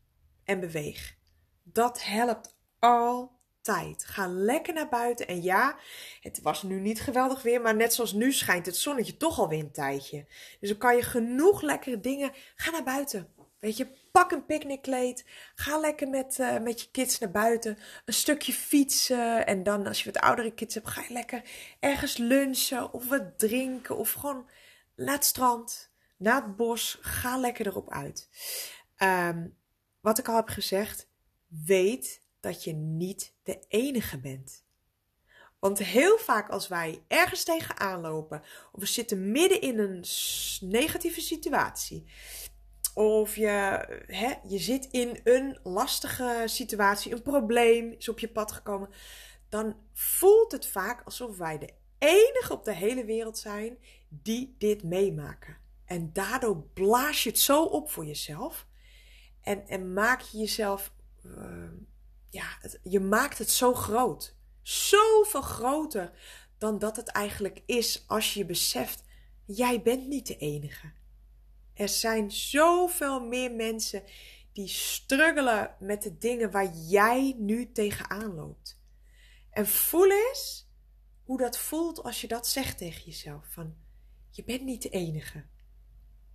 [0.45, 1.17] en beweeg.
[1.63, 3.34] Dat helpt al
[3.65, 4.05] tijd.
[4.05, 5.29] Ga lekker naar buiten.
[5.29, 5.77] En ja,
[6.21, 9.59] het was nu niet geweldig weer, maar net zoals nu schijnt het zonnetje toch alweer
[9.59, 10.27] een tijdje.
[10.61, 12.33] Dus dan kan je genoeg lekkere dingen.
[12.55, 13.29] Ga naar buiten.
[13.61, 15.25] Weet je, pak een picknickkleed.
[15.55, 17.79] Ga lekker met, uh, met je kids naar buiten.
[18.05, 19.47] Een stukje fietsen.
[19.47, 21.43] En dan als je wat oudere kids hebt, ga je lekker
[21.81, 23.97] ergens lunchen of wat drinken.
[23.97, 24.49] Of gewoon
[24.97, 26.99] naar het strand, naar het bos.
[27.01, 28.29] Ga lekker erop uit.
[28.99, 29.57] Um,
[30.01, 31.09] wat ik al heb gezegd,
[31.49, 34.65] weet dat je niet de enige bent.
[35.59, 40.05] Want heel vaak als wij ergens tegenaan lopen, of we zitten midden in een
[40.61, 42.05] negatieve situatie,
[42.95, 48.53] of je, hè, je zit in een lastige situatie, een probleem is op je pad
[48.53, 48.89] gekomen,
[49.49, 53.79] dan voelt het vaak alsof wij de enige op de hele wereld zijn
[54.09, 55.57] die dit meemaken.
[55.85, 58.67] En daardoor blaas je het zo op voor jezelf
[59.41, 60.93] en, en maak je jezelf.
[61.27, 61.43] Uh,
[62.35, 64.37] ja, je maakt het zo groot.
[64.63, 66.13] Zoveel groter
[66.59, 69.05] dan dat het eigenlijk is als je beseft,
[69.45, 70.93] jij bent niet de enige.
[71.75, 74.03] Er zijn zoveel meer mensen
[74.53, 78.81] die struggelen met de dingen waar jij nu tegenaan loopt.
[79.51, 80.69] En voel eens
[81.25, 83.47] hoe dat voelt als je dat zegt tegen jezelf.
[83.49, 83.77] Van,
[84.31, 85.45] je bent niet de enige.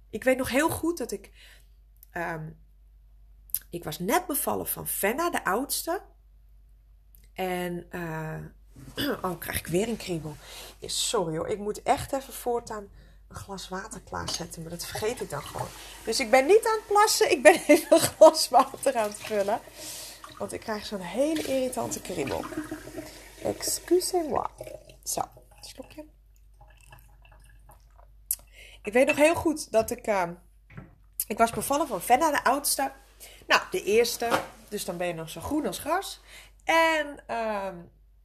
[0.10, 1.32] Ik weet nog heel goed dat ik...
[2.14, 2.58] Um,
[3.70, 6.02] ik was net bevallen van Fenna, de oudste.
[7.34, 7.88] En...
[7.92, 8.36] Uh,
[9.24, 10.36] oh, krijg ik weer een kriebel.
[10.82, 12.90] Sorry hoor, ik moet echt even voortaan
[13.30, 14.62] een glas water klaarzetten.
[14.62, 15.68] Maar dat vergeet ik dan gewoon.
[16.06, 17.32] Dus ik ben niet aan het plassen.
[17.32, 19.60] Ik ben even een glas water aan het vullen.
[20.38, 22.46] Want ik krijg zo'n hele irritante kriebel.
[23.44, 24.48] Excusez-moi.
[25.04, 25.22] Zo,
[25.62, 26.06] slokje.
[28.84, 30.08] Ik weet nog heel goed dat ik...
[30.08, 30.30] Uh,
[31.28, 32.92] ik was bevallen van Venna, de oudste.
[33.50, 34.30] Nou, de eerste.
[34.68, 36.22] Dus dan ben je nog zo groen als gras.
[36.64, 37.24] En...
[37.30, 37.68] Uh,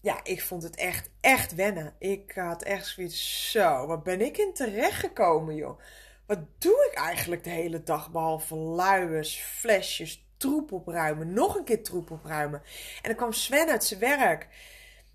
[0.00, 1.94] ja, ik vond het echt, echt wennen.
[1.98, 5.80] Ik had echt zoiets, zo, wat ben ik in terecht gekomen, joh.
[6.26, 11.82] Wat doe ik eigenlijk de hele dag, behalve luiers, flesjes, troep opruimen, nog een keer
[11.82, 12.62] troep opruimen.
[12.94, 14.48] En dan kwam Sven uit zijn werk.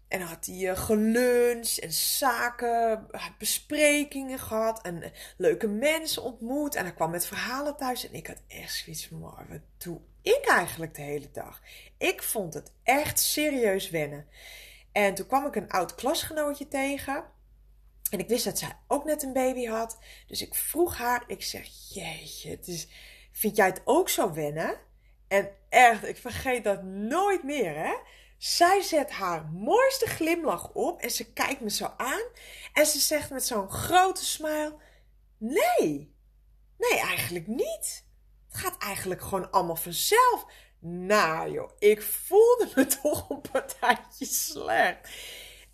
[0.09, 6.75] En dan had hij uh, geluncht en zaken, besprekingen gehad en uh, leuke mensen ontmoet.
[6.75, 8.07] En hij kwam met verhalen thuis.
[8.07, 11.61] En ik had echt zoiets van, wat doe ik eigenlijk de hele dag?
[11.97, 14.27] Ik vond het echt serieus wennen.
[14.91, 17.23] En toen kwam ik een oud klasgenootje tegen.
[18.09, 19.99] En ik wist dat zij ook net een baby had.
[20.27, 22.59] Dus ik vroeg haar, ik zeg, jeetje,
[23.31, 24.77] vind jij het ook zo wennen?
[25.27, 27.93] En echt, ik vergeet dat nooit meer, hè?
[28.39, 32.21] Zij zet haar mooiste glimlach op en ze kijkt me zo aan.
[32.73, 34.75] En ze zegt met zo'n grote smile,
[35.37, 36.15] nee,
[36.77, 38.05] nee, eigenlijk niet.
[38.47, 40.45] Het gaat eigenlijk gewoon allemaal vanzelf.
[40.79, 45.09] Nou joh, ik voelde me toch een partijtje slecht.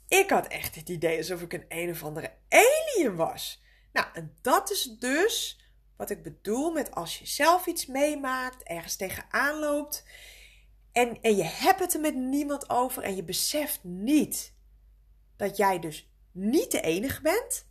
[0.08, 3.64] Ik had echt het idee alsof ik een een of andere alien was.
[3.92, 5.60] Nou, en dat is dus
[5.98, 10.04] wat ik bedoel met als je zelf iets meemaakt, ergens tegenaan loopt
[10.96, 14.54] en, en je hebt het er met niemand over en je beseft niet
[15.38, 17.68] dat jij dus niet de enige bent,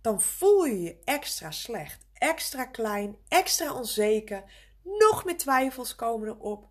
[0.00, 4.44] dan voel je je extra slecht, extra klein, extra onzeker,
[4.82, 6.68] nog meer twijfels komen erop.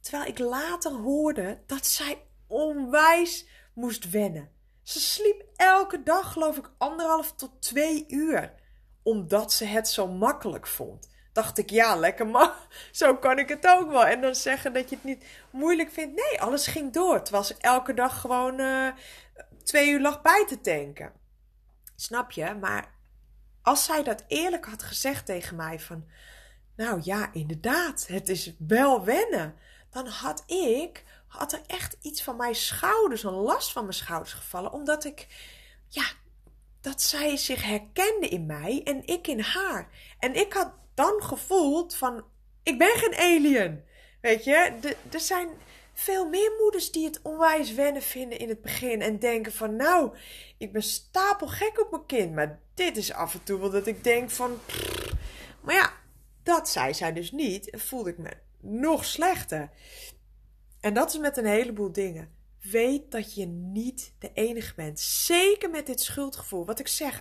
[0.00, 4.50] Terwijl ik later hoorde dat zij onwijs moest wennen.
[4.82, 8.54] Ze sliep elke dag, geloof ik, anderhalf tot twee uur.
[9.02, 11.08] Omdat ze het zo makkelijk vond.
[11.32, 12.54] Dacht ik, ja, lekker maar.
[12.92, 14.06] Zo kan ik het ook wel.
[14.06, 16.14] En dan zeggen dat je het niet moeilijk vindt.
[16.14, 17.22] Nee, alles ging door.
[17.22, 18.88] Terwijl ze elke dag gewoon uh,
[19.64, 21.12] twee uur lag bij te tanken.
[21.96, 22.54] Snap je?
[22.60, 22.94] Maar
[23.62, 26.04] als zij dat eerlijk had gezegd tegen mij van...
[26.76, 29.54] Nou ja, inderdaad, het is wel wennen.
[29.90, 34.32] Dan had ik, had er echt iets van mijn schouders, een last van mijn schouders
[34.32, 34.72] gevallen.
[34.72, 35.26] Omdat ik,
[35.88, 36.04] ja,
[36.80, 39.88] dat zij zich herkende in mij en ik in haar.
[40.18, 42.24] En ik had dan gevoeld van,
[42.62, 43.84] ik ben geen alien.
[44.20, 44.72] Weet je,
[45.10, 45.48] er zijn
[45.92, 49.02] veel meer moeders die het onwijs wennen vinden in het begin.
[49.02, 50.16] En denken van, nou,
[50.58, 52.34] ik ben stapelgek op mijn kind.
[52.34, 54.58] Maar dit is af en toe wel dat ik denk van...
[55.60, 55.92] maar ja,
[56.42, 59.70] dat zei zij dus niet en voelde ik me nog slechter.
[60.80, 62.30] En dat is met een heleboel dingen.
[62.60, 65.00] Weet dat je niet de enige bent.
[65.00, 66.64] Zeker met dit schuldgevoel.
[66.64, 67.20] Wat ik zeg,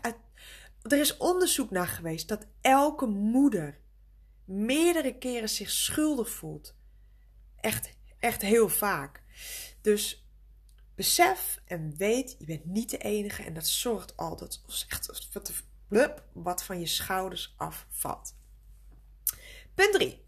[0.82, 3.80] er is onderzoek naar geweest dat elke moeder
[4.46, 6.76] meerdere keren zich schuldig voelt.
[7.56, 9.24] Echt, echt heel vaak.
[9.82, 10.26] Dus
[10.96, 15.10] besef en weet, je bent niet de enige en dat zorgt altijd echt
[16.34, 18.36] wat van je schouders afvalt.
[19.74, 20.26] Punt 3.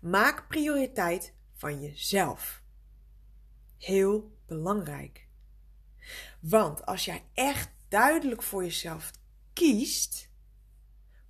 [0.00, 2.62] Maak prioriteit van jezelf.
[3.78, 5.26] Heel belangrijk.
[6.40, 9.10] Want als jij echt duidelijk voor jezelf
[9.58, 10.30] kiest,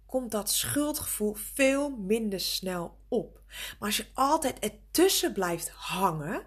[0.06, 3.40] komt dat schuldgevoel veel minder snel op.
[3.78, 6.46] Maar als je altijd ertussen blijft hangen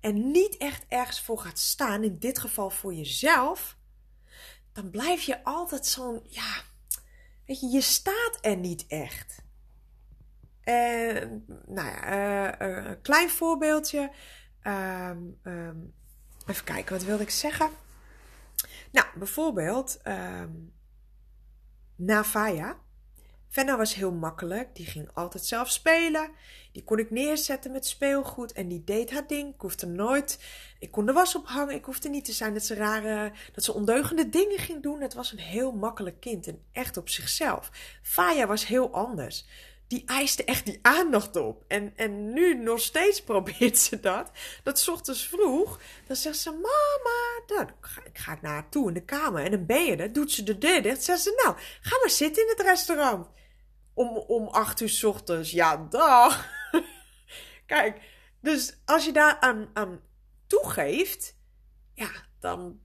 [0.00, 3.76] en niet echt ergens voor gaat staan, in dit geval voor jezelf,
[4.72, 6.62] dan blijf je altijd zo'n, ja,
[7.46, 9.42] weet je, je staat er niet echt.
[10.60, 14.10] En, nou ja, uh, uh, een klein voorbeeldje.
[14.62, 15.94] Um, um,
[16.46, 17.70] even kijken, wat wilde ik zeggen?
[18.92, 20.72] Nou, bijvoorbeeld, um,
[22.00, 22.76] Navaya.
[23.48, 24.74] Venna was heel makkelijk.
[24.74, 26.30] Die ging altijd zelf spelen.
[26.72, 28.52] Die kon ik neerzetten met speelgoed.
[28.52, 29.54] En die deed haar ding.
[29.54, 30.44] Ik hoefde nooit.
[30.78, 31.74] Ik kon de was ophangen.
[31.74, 33.32] Ik hoefde niet te zijn dat ze rare.
[33.52, 35.00] dat ze ondeugende dingen ging doen.
[35.00, 36.46] Het was een heel makkelijk kind.
[36.46, 37.70] En echt op zichzelf.
[38.02, 39.46] Faya was heel anders
[39.90, 41.64] die eiste echt die aandacht op.
[41.68, 44.30] En, en nu nog steeds probeert ze dat.
[44.62, 48.88] Dat s ochtends vroeg, dan zegt ze: Mama, dan ga, ga ik naar haar toe
[48.88, 49.44] in de kamer.
[49.44, 51.02] En dan ben je er, doet ze de deur dicht.
[51.02, 53.28] Zegt ze: Nou, ga maar zitten in het restaurant.
[53.94, 55.50] Om, om acht uur s ochtends.
[55.50, 56.48] Ja, dag.
[57.66, 58.00] Kijk,
[58.40, 60.00] dus als je daar aan, aan
[60.46, 61.36] toegeeft
[61.94, 62.80] ja, dan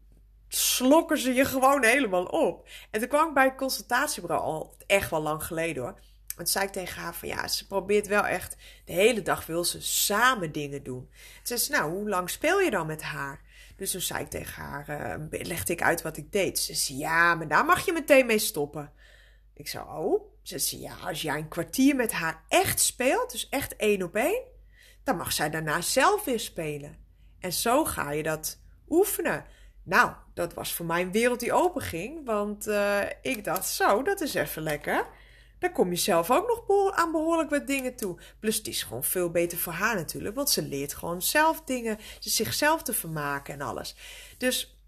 [0.48, 2.68] slokken ze je gewoon helemaal op.
[2.92, 6.00] En toen kwam ik bij het consultatiebureau al echt wel lang geleden hoor.
[6.36, 9.64] Toen zei ik tegen haar van ja, ze probeert wel echt de hele dag wil
[9.64, 11.10] ze samen dingen doen.
[11.44, 13.42] Ze zei nou, hoe lang speel je dan met haar?
[13.76, 16.60] Dus toen zei ik tegen haar, uh, legde ik uit wat ik deed.
[16.60, 18.92] Ze zei ja, maar daar mag je meteen mee stoppen.
[19.54, 20.34] Ik zei oh.
[20.42, 24.16] Ze zei ja, als jij een kwartier met haar echt speelt, dus echt één op
[24.16, 24.44] één,
[25.04, 26.98] dan mag zij daarna zelf weer spelen.
[27.40, 29.46] En zo ga je dat oefenen.
[29.84, 32.26] Nou, dat was voor mij een wereld die open ging.
[32.26, 35.08] Want uh, ik dacht, zo, dat is even lekker.
[35.66, 38.20] Dan kom je zelf ook nog aan behoorlijk wat dingen toe.
[38.40, 40.36] Plus het is gewoon veel beter voor haar natuurlijk.
[40.36, 43.96] Want ze leert gewoon zelf dingen, zichzelf te vermaken en alles.
[44.38, 44.80] Dus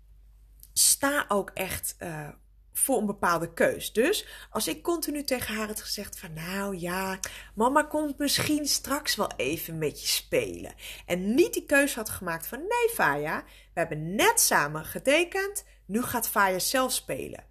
[0.73, 2.27] sta ook echt uh,
[2.73, 3.93] voor een bepaalde keus.
[3.93, 7.19] Dus als ik continu tegen haar had gezegd van nou ja,
[7.55, 10.73] mama komt misschien straks wel even met je spelen.
[11.05, 16.01] En niet die keuze had gemaakt van nee Faya, we hebben net samen getekend, nu
[16.01, 17.43] gaat Faya zelf spelen.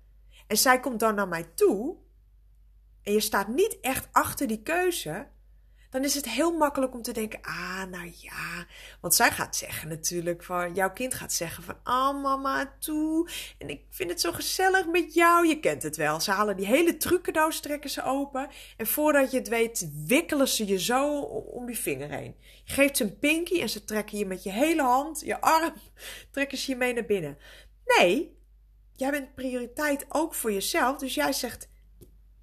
[0.47, 2.05] En zij komt dan naar mij toe
[3.07, 5.27] en je staat niet echt achter die keuze,
[5.91, 8.67] dan is het heel makkelijk om te denken: ah, nou ja.
[9.01, 13.29] Want zij gaat zeggen natuurlijk van, jouw kind gaat zeggen van, ah, oh, mama, toe.
[13.59, 15.47] En ik vind het zo gezellig met jou.
[15.47, 16.21] Je kent het wel.
[16.21, 18.49] Ze halen die hele trucendoos, trekken ze open.
[18.77, 22.37] En voordat je het weet, wikkelen ze je zo om je vinger heen.
[22.65, 25.75] Je geeft ze een pinky en ze trekken je met je hele hand, je arm,
[26.33, 27.39] trekken ze je mee naar binnen.
[27.85, 28.39] Nee,
[28.93, 30.97] jij bent prioriteit ook voor jezelf.
[30.97, 31.69] Dus jij zegt,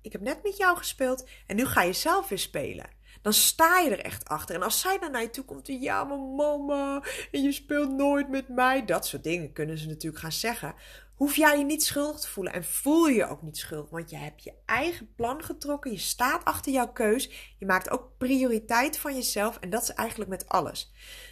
[0.04, 3.80] ik heb net met jou gespeeld en nu ga je zelf weer spelen dan sta
[3.80, 4.56] je er echt achter.
[4.56, 7.92] En als zij dan naar je toe komt en ja, maar mama, en je speelt
[7.92, 10.76] nooit met mij, dat soort dingen kunnen ze natuurlijk gaan zeggen.
[11.16, 14.10] Hoef jij je niet schuldig te voelen en voel je je ook niet schuldig, want
[14.10, 18.98] je hebt je eigen plan getrokken, je staat achter jouw keus, je maakt ook prioriteit
[18.98, 20.92] van jezelf en dat is eigenlijk met alles.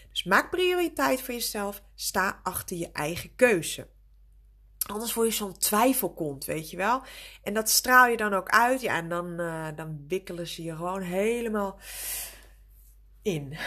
[0.10, 3.88] Dus maak prioriteit voor jezelf, sta achter je eigen keuze.
[4.92, 7.02] Anders word je zo'n twijfelkont, weet je wel.
[7.44, 8.82] En dat straal je dan ook uit.
[8.82, 11.80] Ja, en dan, uh, dan wikkelen ze je gewoon helemaal
[13.22, 13.58] in.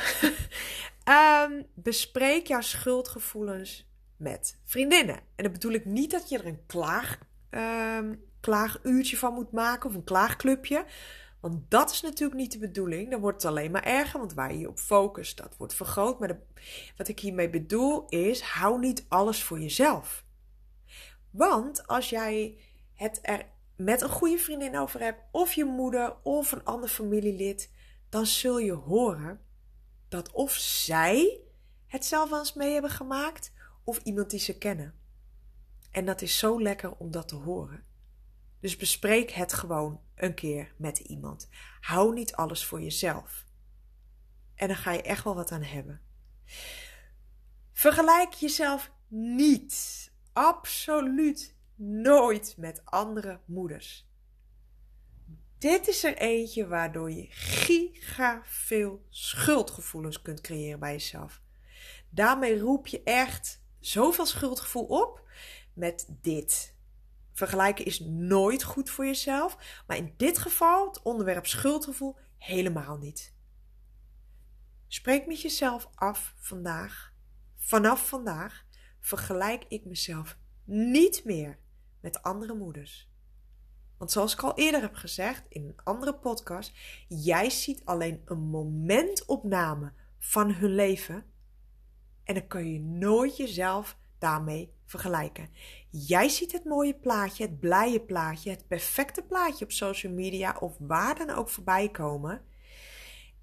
[1.09, 5.17] um, bespreek jouw schuldgevoelens met vriendinnen.
[5.17, 7.19] En dan bedoel ik niet dat je er een klaag,
[7.51, 10.85] um, klaaguurtje van moet maken of een klaagclubje.
[11.41, 13.11] Want dat is natuurlijk niet de bedoeling.
[13.11, 16.19] Dan wordt het alleen maar erger, want waar je je op focust, dat wordt vergroot.
[16.19, 16.39] Maar
[16.97, 20.24] wat ik hiermee bedoel is, hou niet alles voor jezelf.
[21.35, 22.59] Want als jij
[22.95, 27.71] het er met een goede vriendin over hebt, of je moeder of een ander familielid,
[28.09, 29.41] dan zul je horen
[30.09, 31.41] dat of zij
[31.87, 33.53] het zelf wel eens mee hebben gemaakt,
[33.85, 34.95] of iemand die ze kennen.
[35.91, 37.85] En dat is zo lekker om dat te horen.
[38.61, 41.49] Dus bespreek het gewoon een keer met iemand.
[41.81, 43.45] Hou niet alles voor jezelf.
[44.55, 46.01] En dan ga je echt wel wat aan hebben.
[47.73, 54.09] Vergelijk jezelf niet absoluut nooit met andere moeders.
[55.59, 61.43] Dit is er eentje waardoor je giga veel schuldgevoelens kunt creëren bij jezelf.
[62.11, 65.29] Daarmee roep je echt zoveel schuldgevoel op
[65.73, 66.77] met dit.
[67.33, 73.35] Vergelijken is nooit goed voor jezelf, maar in dit geval, het onderwerp schuldgevoel, helemaal niet.
[74.89, 77.13] Spreek met jezelf af vandaag,
[77.57, 78.64] vanaf vandaag,
[79.05, 81.59] vergelijk ik mezelf niet meer
[82.01, 83.11] met andere moeders.
[83.97, 86.73] Want zoals ik al eerder heb gezegd in een andere podcast,
[87.09, 91.25] jij ziet alleen een momentopname van hun leven
[92.25, 95.49] en dan kun je nooit jezelf daarmee vergelijken.
[95.91, 100.77] Jij ziet het mooie plaatje, het blije plaatje, het perfecte plaatje op social media of
[100.79, 102.45] waar dan ook voorbij komen.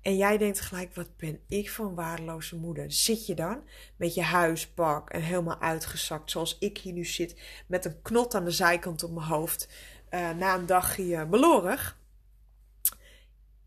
[0.01, 2.91] En jij denkt gelijk, wat ben ik voor een waardeloze moeder.
[2.91, 3.63] Zit je dan
[3.95, 8.45] met je huispak en helemaal uitgezakt, zoals ik hier nu zit, met een knot aan
[8.45, 9.69] de zijkant op mijn hoofd,
[10.09, 11.99] uh, na een dagje belorig.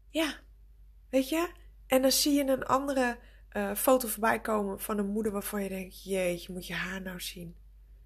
[0.08, 0.34] Ja,
[1.10, 1.50] weet je?
[1.86, 3.18] En dan zie je een andere
[3.52, 7.20] uh, foto voorbij komen van een moeder waarvan je denkt, jeetje, moet je haar nou
[7.20, 7.56] zien.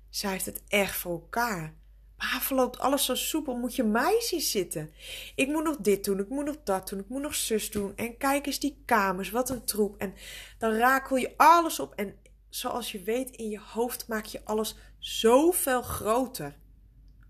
[0.09, 1.74] Zij heeft het echt voor elkaar.
[2.19, 4.91] Maar verloopt alles zo soepel, moet je mij zien zitten.
[5.35, 7.97] Ik moet nog dit doen, ik moet nog dat doen, ik moet nog zus doen.
[7.97, 9.97] En kijk eens die kamers, wat een troep.
[9.97, 10.14] En
[10.59, 11.95] dan rakel je alles op.
[11.95, 16.57] En zoals je weet, in je hoofd maak je alles zoveel groter.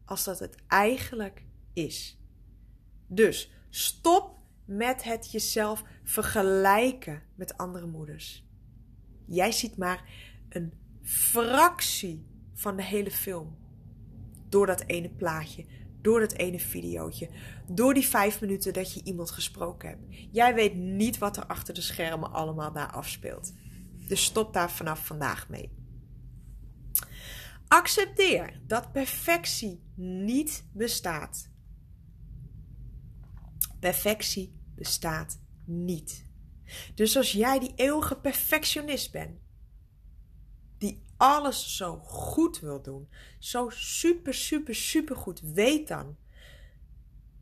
[0.04, 2.18] Als dat het eigenlijk is.
[3.06, 8.44] Dus stop met het jezelf vergelijken met andere moeders.
[9.26, 10.04] Jij ziet maar
[10.48, 10.72] een
[11.02, 13.66] fractie van de hele film
[14.48, 15.66] door dat ene plaatje,
[16.00, 17.28] door dat ene videootje,
[17.66, 20.02] door die vijf minuten dat je iemand gesproken hebt.
[20.30, 23.52] Jij weet niet wat er achter de schermen allemaal daar afspeelt.
[24.08, 25.76] Dus stop daar vanaf vandaag mee.
[27.68, 31.50] Accepteer dat perfectie niet bestaat.
[33.80, 36.26] Perfectie bestaat niet.
[36.94, 39.38] Dus als jij die eeuwige perfectionist bent,
[41.18, 43.08] alles zo goed wil doen,
[43.38, 46.16] zo super, super, super goed, weet dan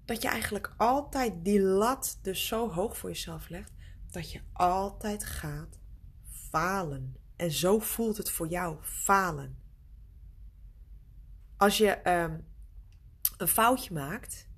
[0.07, 3.73] dat je eigenlijk altijd die lat dus zo hoog voor jezelf legt,
[4.11, 5.79] dat je altijd gaat
[6.51, 7.17] falen.
[7.37, 9.59] En zo voelt het voor jou falen.
[11.57, 12.47] Als je um,
[13.37, 14.49] een foutje maakt,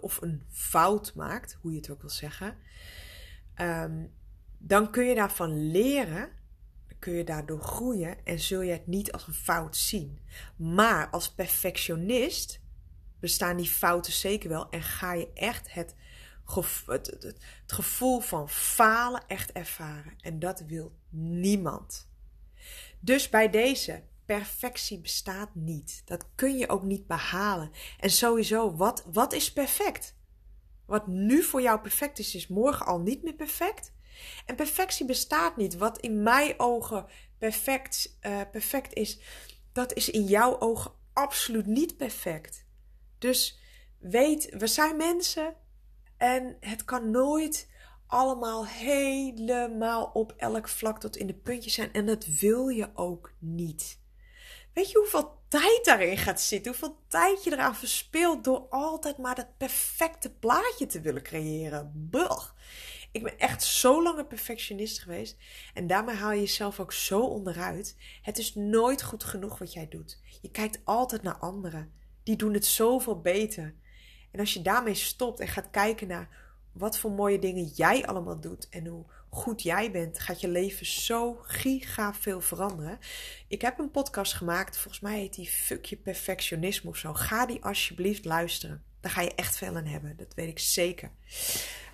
[0.00, 2.56] of een fout maakt, hoe je het ook wil zeggen,
[3.56, 4.12] um,
[4.58, 6.28] dan kun je daarvan leren,
[7.04, 10.18] kun je daardoor groeien en zul je het niet als een fout zien.
[10.56, 12.60] Maar als perfectionist
[13.20, 15.94] bestaan die fouten zeker wel en ga je echt het,
[16.86, 17.22] het, het,
[17.62, 20.14] het gevoel van falen echt ervaren.
[20.20, 22.08] En dat wil niemand.
[23.00, 26.02] Dus bij deze, perfectie bestaat niet.
[26.04, 27.70] Dat kun je ook niet behalen.
[27.98, 30.14] En sowieso, wat, wat is perfect?
[30.86, 33.92] Wat nu voor jou perfect is, is morgen al niet meer perfect.
[34.46, 35.76] En perfectie bestaat niet.
[35.76, 37.06] Wat in mijn ogen
[37.38, 39.18] perfect, uh, perfect is,
[39.72, 42.66] dat is in jouw ogen absoluut niet perfect.
[43.18, 43.58] Dus
[43.98, 45.54] weet, we zijn mensen
[46.16, 47.68] en het kan nooit
[48.06, 51.92] allemaal helemaal op elk vlak tot in de puntjes zijn.
[51.92, 53.98] En dat wil je ook niet.
[54.72, 56.70] Weet je hoeveel tijd daarin gaat zitten?
[56.72, 61.92] Hoeveel tijd je eraan verspeelt door altijd maar dat perfecte plaatje te willen creëren?
[61.94, 62.54] Bug.
[63.14, 65.36] Ik ben echt zo lang een perfectionist geweest.
[65.74, 67.96] En daarmee haal je jezelf ook zo onderuit.
[68.22, 70.20] Het is nooit goed genoeg wat jij doet.
[70.42, 71.92] Je kijkt altijd naar anderen.
[72.22, 73.74] Die doen het zoveel beter.
[74.30, 76.28] En als je daarmee stopt en gaat kijken naar
[76.72, 80.86] wat voor mooie dingen jij allemaal doet en hoe goed jij bent, gaat je leven
[80.86, 82.98] zo giga veel veranderen.
[83.48, 87.12] Ik heb een podcast gemaakt, volgens mij heet die Fuck je perfectionisme of zo.
[87.12, 88.84] Ga die alsjeblieft luisteren.
[89.00, 91.10] Daar ga je echt veel aan hebben, dat weet ik zeker.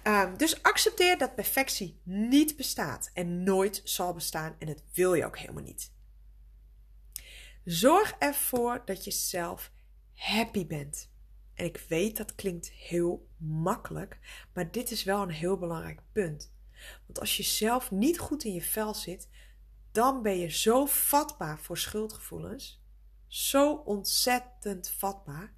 [0.04, 5.24] Um, dus accepteer dat perfectie niet bestaat en nooit zal bestaan en dat wil je
[5.24, 5.92] ook helemaal niet.
[7.64, 9.72] Zorg ervoor dat je zelf
[10.14, 11.10] happy bent.
[11.54, 14.18] En ik weet dat klinkt heel makkelijk,
[14.52, 16.52] maar dit is wel een heel belangrijk punt.
[17.06, 19.28] Want als je zelf niet goed in je vel zit,
[19.92, 22.82] dan ben je zo vatbaar voor schuldgevoelens.
[23.26, 25.54] Zo ontzettend vatbaar.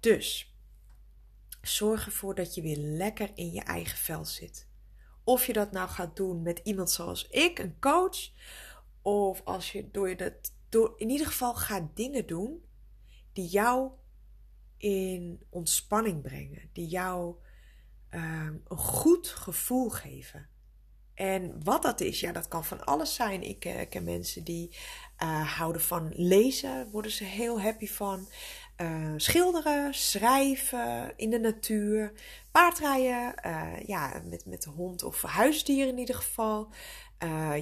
[0.00, 0.53] Dus
[1.68, 4.68] zorg ervoor dat je weer lekker in je eigen vel zit.
[5.24, 8.30] Of je dat nou gaat doen met iemand zoals ik, een coach,
[9.02, 12.64] of als je door je dat door in ieder geval gaat dingen doen
[13.32, 13.90] die jou
[14.76, 17.34] in ontspanning brengen, die jou
[18.10, 20.48] um, een goed gevoel geven.
[21.14, 23.42] En wat dat is, ja, dat kan van alles zijn.
[23.42, 24.76] Ik uh, ken mensen die
[25.22, 28.28] uh, houden van lezen, worden ze heel happy van.
[28.80, 32.12] Uh, schilderen, schrijven in de natuur,
[32.52, 33.34] paardrijden,
[33.86, 36.68] ja, met, met de hond of huisdieren in ieder geval.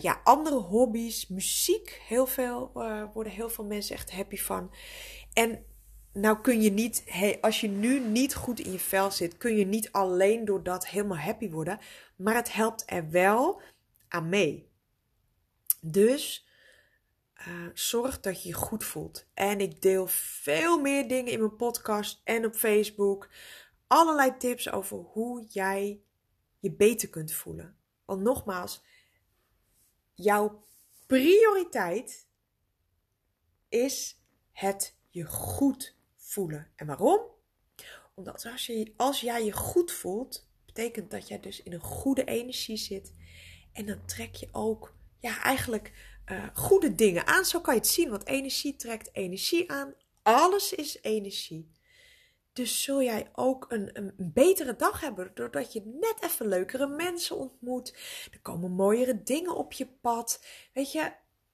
[0.01, 2.71] ja, andere hobby's, muziek, heel veel,
[3.15, 4.71] worden heel veel mensen echt happy van.
[5.33, 5.65] En
[6.13, 9.57] nou kun je niet, hey, als je nu niet goed in je vel zit, kun
[9.57, 11.79] je niet alleen door dat helemaal happy worden.
[12.17, 13.61] Maar het helpt er wel
[14.09, 14.71] aan mee.
[15.81, 16.47] Dus
[17.49, 19.27] uh, zorg dat je je goed voelt.
[19.35, 23.31] En ik deel veel meer dingen in mijn podcast en op Facebook.
[23.87, 26.01] Allerlei tips over hoe jij
[26.59, 27.77] je beter kunt voelen.
[28.05, 28.83] Want nogmaals,
[30.15, 30.67] jouw
[31.07, 32.27] prioriteit
[33.69, 34.21] is
[34.53, 36.71] het je goed voelen.
[36.77, 37.21] En waarom?
[38.15, 42.77] Omdat als, als jij je goed voelt, betekent dat jij dus in een goede energie
[42.77, 43.15] zit.
[43.73, 47.45] En dan trek je ook ja, eigenlijk uh, goede dingen aan.
[47.45, 49.95] Zo kan je het zien, want energie trekt energie aan.
[50.23, 51.71] Alles is energie.
[52.53, 57.37] Dus zul jij ook een, een, betere dag hebben doordat je net even leukere mensen
[57.37, 57.97] ontmoet.
[58.33, 60.45] Er komen mooiere dingen op je pad.
[60.73, 61.13] Weet je,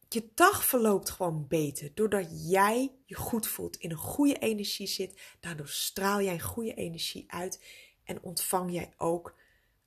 [0.08, 1.90] je dag verloopt gewoon beter.
[1.94, 5.20] Doordat jij je goed voelt, in een goede energie zit.
[5.40, 7.62] Daardoor straal jij een goede energie uit.
[8.04, 9.34] En ontvang jij ook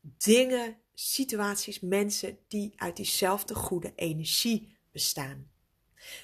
[0.01, 5.51] dingen, situaties, mensen die uit diezelfde goede energie bestaan.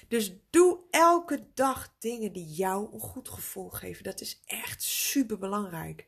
[0.08, 4.04] Dus doe elke dag dingen die jou een goed gevoel geven.
[4.04, 6.06] Dat is echt super belangrijk.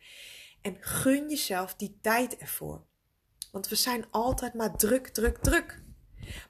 [0.61, 2.84] En gun jezelf die tijd ervoor.
[3.52, 5.82] Want we zijn altijd maar druk, druk, druk.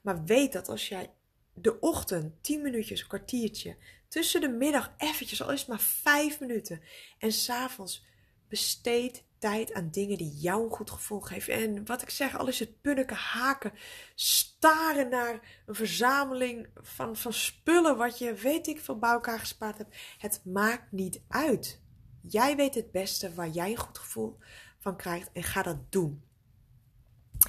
[0.03, 1.11] Maar weet dat als jij
[1.55, 3.77] de ochtend 10 minuutjes, een kwartiertje.
[4.09, 6.83] Tussen de middag eventjes, al is maar 5 minuten.
[7.19, 8.05] En s'avonds
[8.49, 11.53] besteed tijd aan dingen die jou een goed gevoel geven.
[11.53, 13.73] En wat ik zeg, al is het punniken, haken,
[14.15, 19.79] staren naar een verzameling van, van spullen wat je weet ik veel bij elkaar gespaard
[19.79, 19.97] hebt.
[20.19, 21.83] Het maakt niet uit.
[22.23, 24.39] Jij weet het beste waar jij een goed gevoel
[24.79, 26.23] van krijgt en ga dat doen.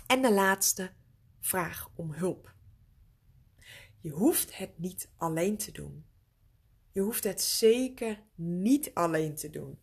[0.08, 0.92] En de laatste,
[1.40, 2.54] vraag om hulp.
[4.02, 6.06] Je hoeft het niet alleen te doen.
[6.92, 9.80] Je hoeft het zeker niet alleen te doen.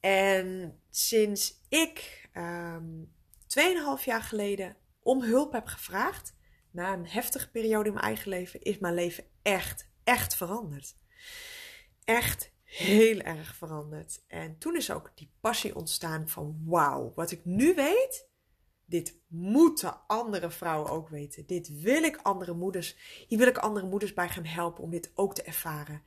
[0.00, 3.10] En sinds ik um,
[3.46, 6.34] ehm, 2,5 jaar geleden om hulp heb gevraagd,
[6.70, 10.96] na een heftige periode in mijn eigen leven, is mijn leven echt, echt veranderd.
[12.04, 14.24] Echt heel erg veranderd.
[14.26, 18.28] En toen is ook die passie ontstaan van wauw, wat ik nu weet,
[18.84, 21.46] dit moeten andere vrouwen ook weten.
[21.46, 22.96] Dit wil ik andere moeders,
[23.28, 26.02] hier wil ik andere moeders bij gaan helpen om dit ook te ervaren.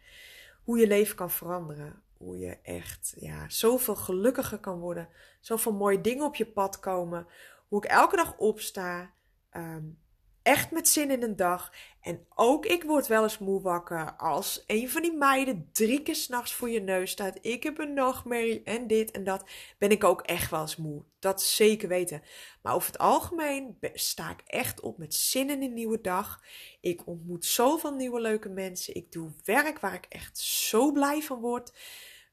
[0.64, 2.04] Hoe je leven kan veranderen.
[2.22, 5.10] Hoe je echt ja, zoveel gelukkiger kan worden.
[5.40, 7.28] Zoveel mooie dingen op je pad komen.
[7.68, 9.14] Hoe ik elke dag opsta.
[9.52, 10.00] Um,
[10.42, 11.74] echt met zin in een dag.
[12.02, 16.16] En ook ik word wel eens moe wakker als een van die meiden drie keer
[16.16, 17.38] s'nachts voor je neus staat.
[17.42, 19.50] Ik heb een nachtmerrie en dit en dat.
[19.78, 21.04] Ben ik ook echt wel eens moe.
[21.20, 22.22] Dat zeker weten.
[22.62, 26.44] Maar over het algemeen sta ik echt op met zin in een nieuwe dag.
[26.82, 28.96] Ik ontmoet zoveel nieuwe leuke mensen.
[28.96, 31.72] Ik doe werk waar ik echt zo blij van word.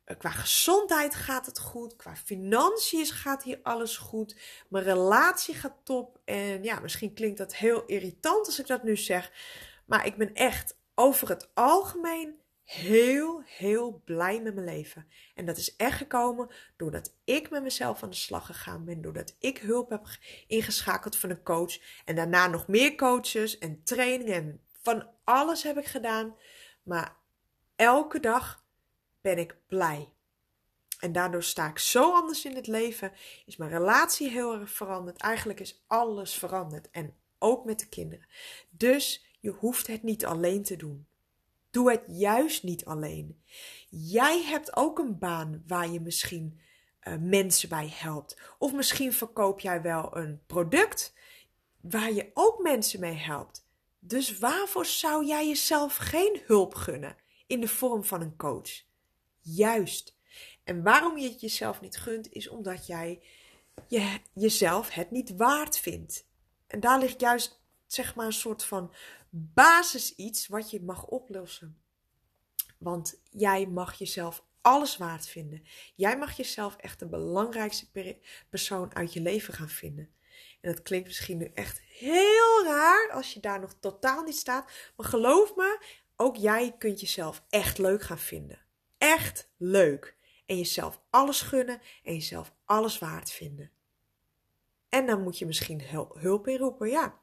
[0.09, 1.97] Eh, qua gezondheid gaat het goed.
[1.97, 4.37] Qua financiën gaat hier alles goed.
[4.69, 6.21] Mijn relatie gaat top.
[6.25, 9.33] En ja, misschien klinkt dat heel irritant als ik dat nu zeg.
[9.87, 15.09] Maar ik ben echt over het algemeen heel, heel blij met mijn leven.
[15.35, 19.01] En dat is echt gekomen doordat ik met mezelf aan de slag gegaan ben.
[19.01, 20.07] Doordat ik hulp heb
[20.47, 21.79] ingeschakeld van een coach.
[22.05, 24.35] En daarna nog meer coaches en trainingen.
[24.35, 26.37] En van alles heb ik gedaan.
[26.83, 27.17] Maar
[27.77, 28.67] elke dag
[29.29, 30.13] ben ik blij.
[30.99, 33.13] En daardoor sta ik zo anders in het leven.
[33.47, 35.21] Is mijn relatie heel erg veranderd.
[35.21, 36.91] Eigenlijk is alles veranderd.
[36.91, 38.27] En ook met de kinderen.
[38.71, 41.07] Dus je hoeft het niet alleen te doen.
[41.71, 43.43] Doe het juist niet alleen.
[43.89, 46.61] Jij hebt ook een baan waar je misschien
[47.03, 48.41] uh, mensen bij helpt.
[48.59, 51.15] Of misschien verkoop jij wel een product
[51.81, 53.67] waar je ook mensen mee helpt.
[53.99, 57.17] Dus waarvoor zou jij jezelf geen hulp gunnen
[57.47, 58.87] in de vorm van een coach?
[59.55, 60.17] Juist.
[60.65, 63.23] En waarom je het jezelf niet gunt, is omdat jij
[63.87, 66.27] je, jezelf het niet waard vindt.
[66.67, 68.95] En daar ligt juist, zeg maar, een soort van
[69.31, 71.83] basis iets wat je mag oplossen.
[72.79, 75.63] Want jij mag jezelf alles waard vinden.
[75.95, 78.19] Jij mag jezelf echt de belangrijkste
[78.51, 80.11] persoon uit je leven gaan vinden.
[80.61, 84.71] En dat klinkt misschien nu echt heel raar als je daar nog totaal niet staat.
[84.97, 85.85] Maar geloof me,
[86.17, 88.67] ook jij kunt jezelf echt leuk gaan vinden
[88.99, 90.17] echt leuk.
[90.47, 93.71] En jezelf alles gunnen en jezelf alles waard vinden.
[94.89, 95.83] En dan moet je misschien
[96.19, 97.21] hulp inroepen, ja.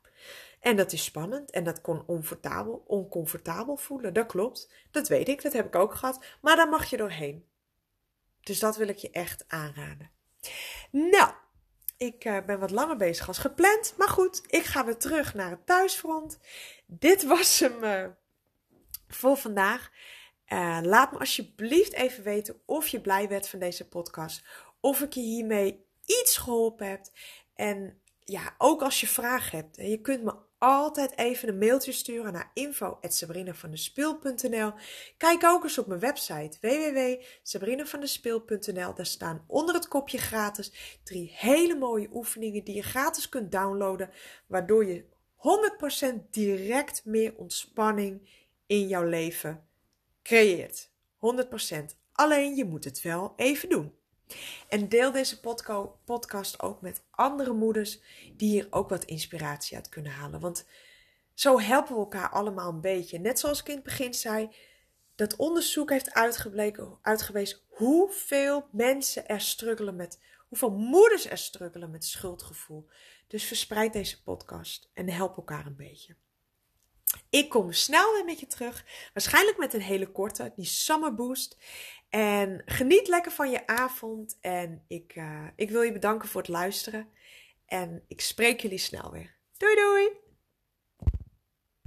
[0.59, 4.13] En dat is spannend en dat kon oncomfortabel, oncomfortabel voelen.
[4.13, 6.25] Dat klopt, dat weet ik, dat heb ik ook gehad.
[6.41, 7.45] Maar daar mag je doorheen.
[8.41, 10.11] Dus dat wil ik je echt aanraden.
[10.91, 11.31] Nou,
[11.97, 13.93] ik uh, ben wat langer bezig als gepland.
[13.97, 16.39] Maar goed, ik ga weer terug naar het thuisfront.
[16.85, 18.07] Dit was hem uh,
[19.07, 19.91] voor vandaag.
[20.81, 24.43] Laat me alsjeblieft even weten of je blij werd van deze podcast.
[24.79, 27.05] Of ik je hiermee iets geholpen heb.
[27.55, 29.75] En ja, ook als je vragen hebt.
[29.75, 34.73] Je kunt me altijd even een mailtje sturen naar info.sabrinavandespeel.nl
[35.17, 41.75] Kijk ook eens op mijn website www.sabrinavandespeel.nl Daar staan onder het kopje gratis drie hele
[41.75, 44.09] mooie oefeningen die je gratis kunt downloaden.
[44.47, 45.05] Waardoor je
[46.15, 49.64] 100% direct meer ontspanning in jouw leven
[50.25, 50.89] creëert.
[51.19, 51.95] 100%.
[52.11, 53.93] Alleen je moet het wel even doen.
[54.67, 55.39] En deel deze
[56.05, 57.99] podcast ook met andere moeders
[58.37, 60.39] die hier ook wat inspiratie uit kunnen halen.
[60.39, 60.65] Want
[61.33, 63.19] zo helpen we elkaar allemaal een beetje.
[63.19, 64.55] Net zoals ik in het begin zei,
[65.15, 72.05] dat onderzoek heeft uitgebleken, uitgewezen hoeveel mensen er struggelen met, hoeveel moeders er struggelen met
[72.05, 72.89] schuldgevoel.
[73.27, 76.15] Dus verspreid deze podcast en help elkaar een beetje.
[77.29, 78.85] Ik kom snel weer met je terug.
[79.13, 81.57] Waarschijnlijk met een hele korte, die Summer Boost.
[82.09, 84.37] En geniet lekker van je avond.
[84.41, 87.09] En ik, uh, ik wil je bedanken voor het luisteren.
[87.65, 89.35] En ik spreek jullie snel weer.
[89.57, 90.24] Doei doei!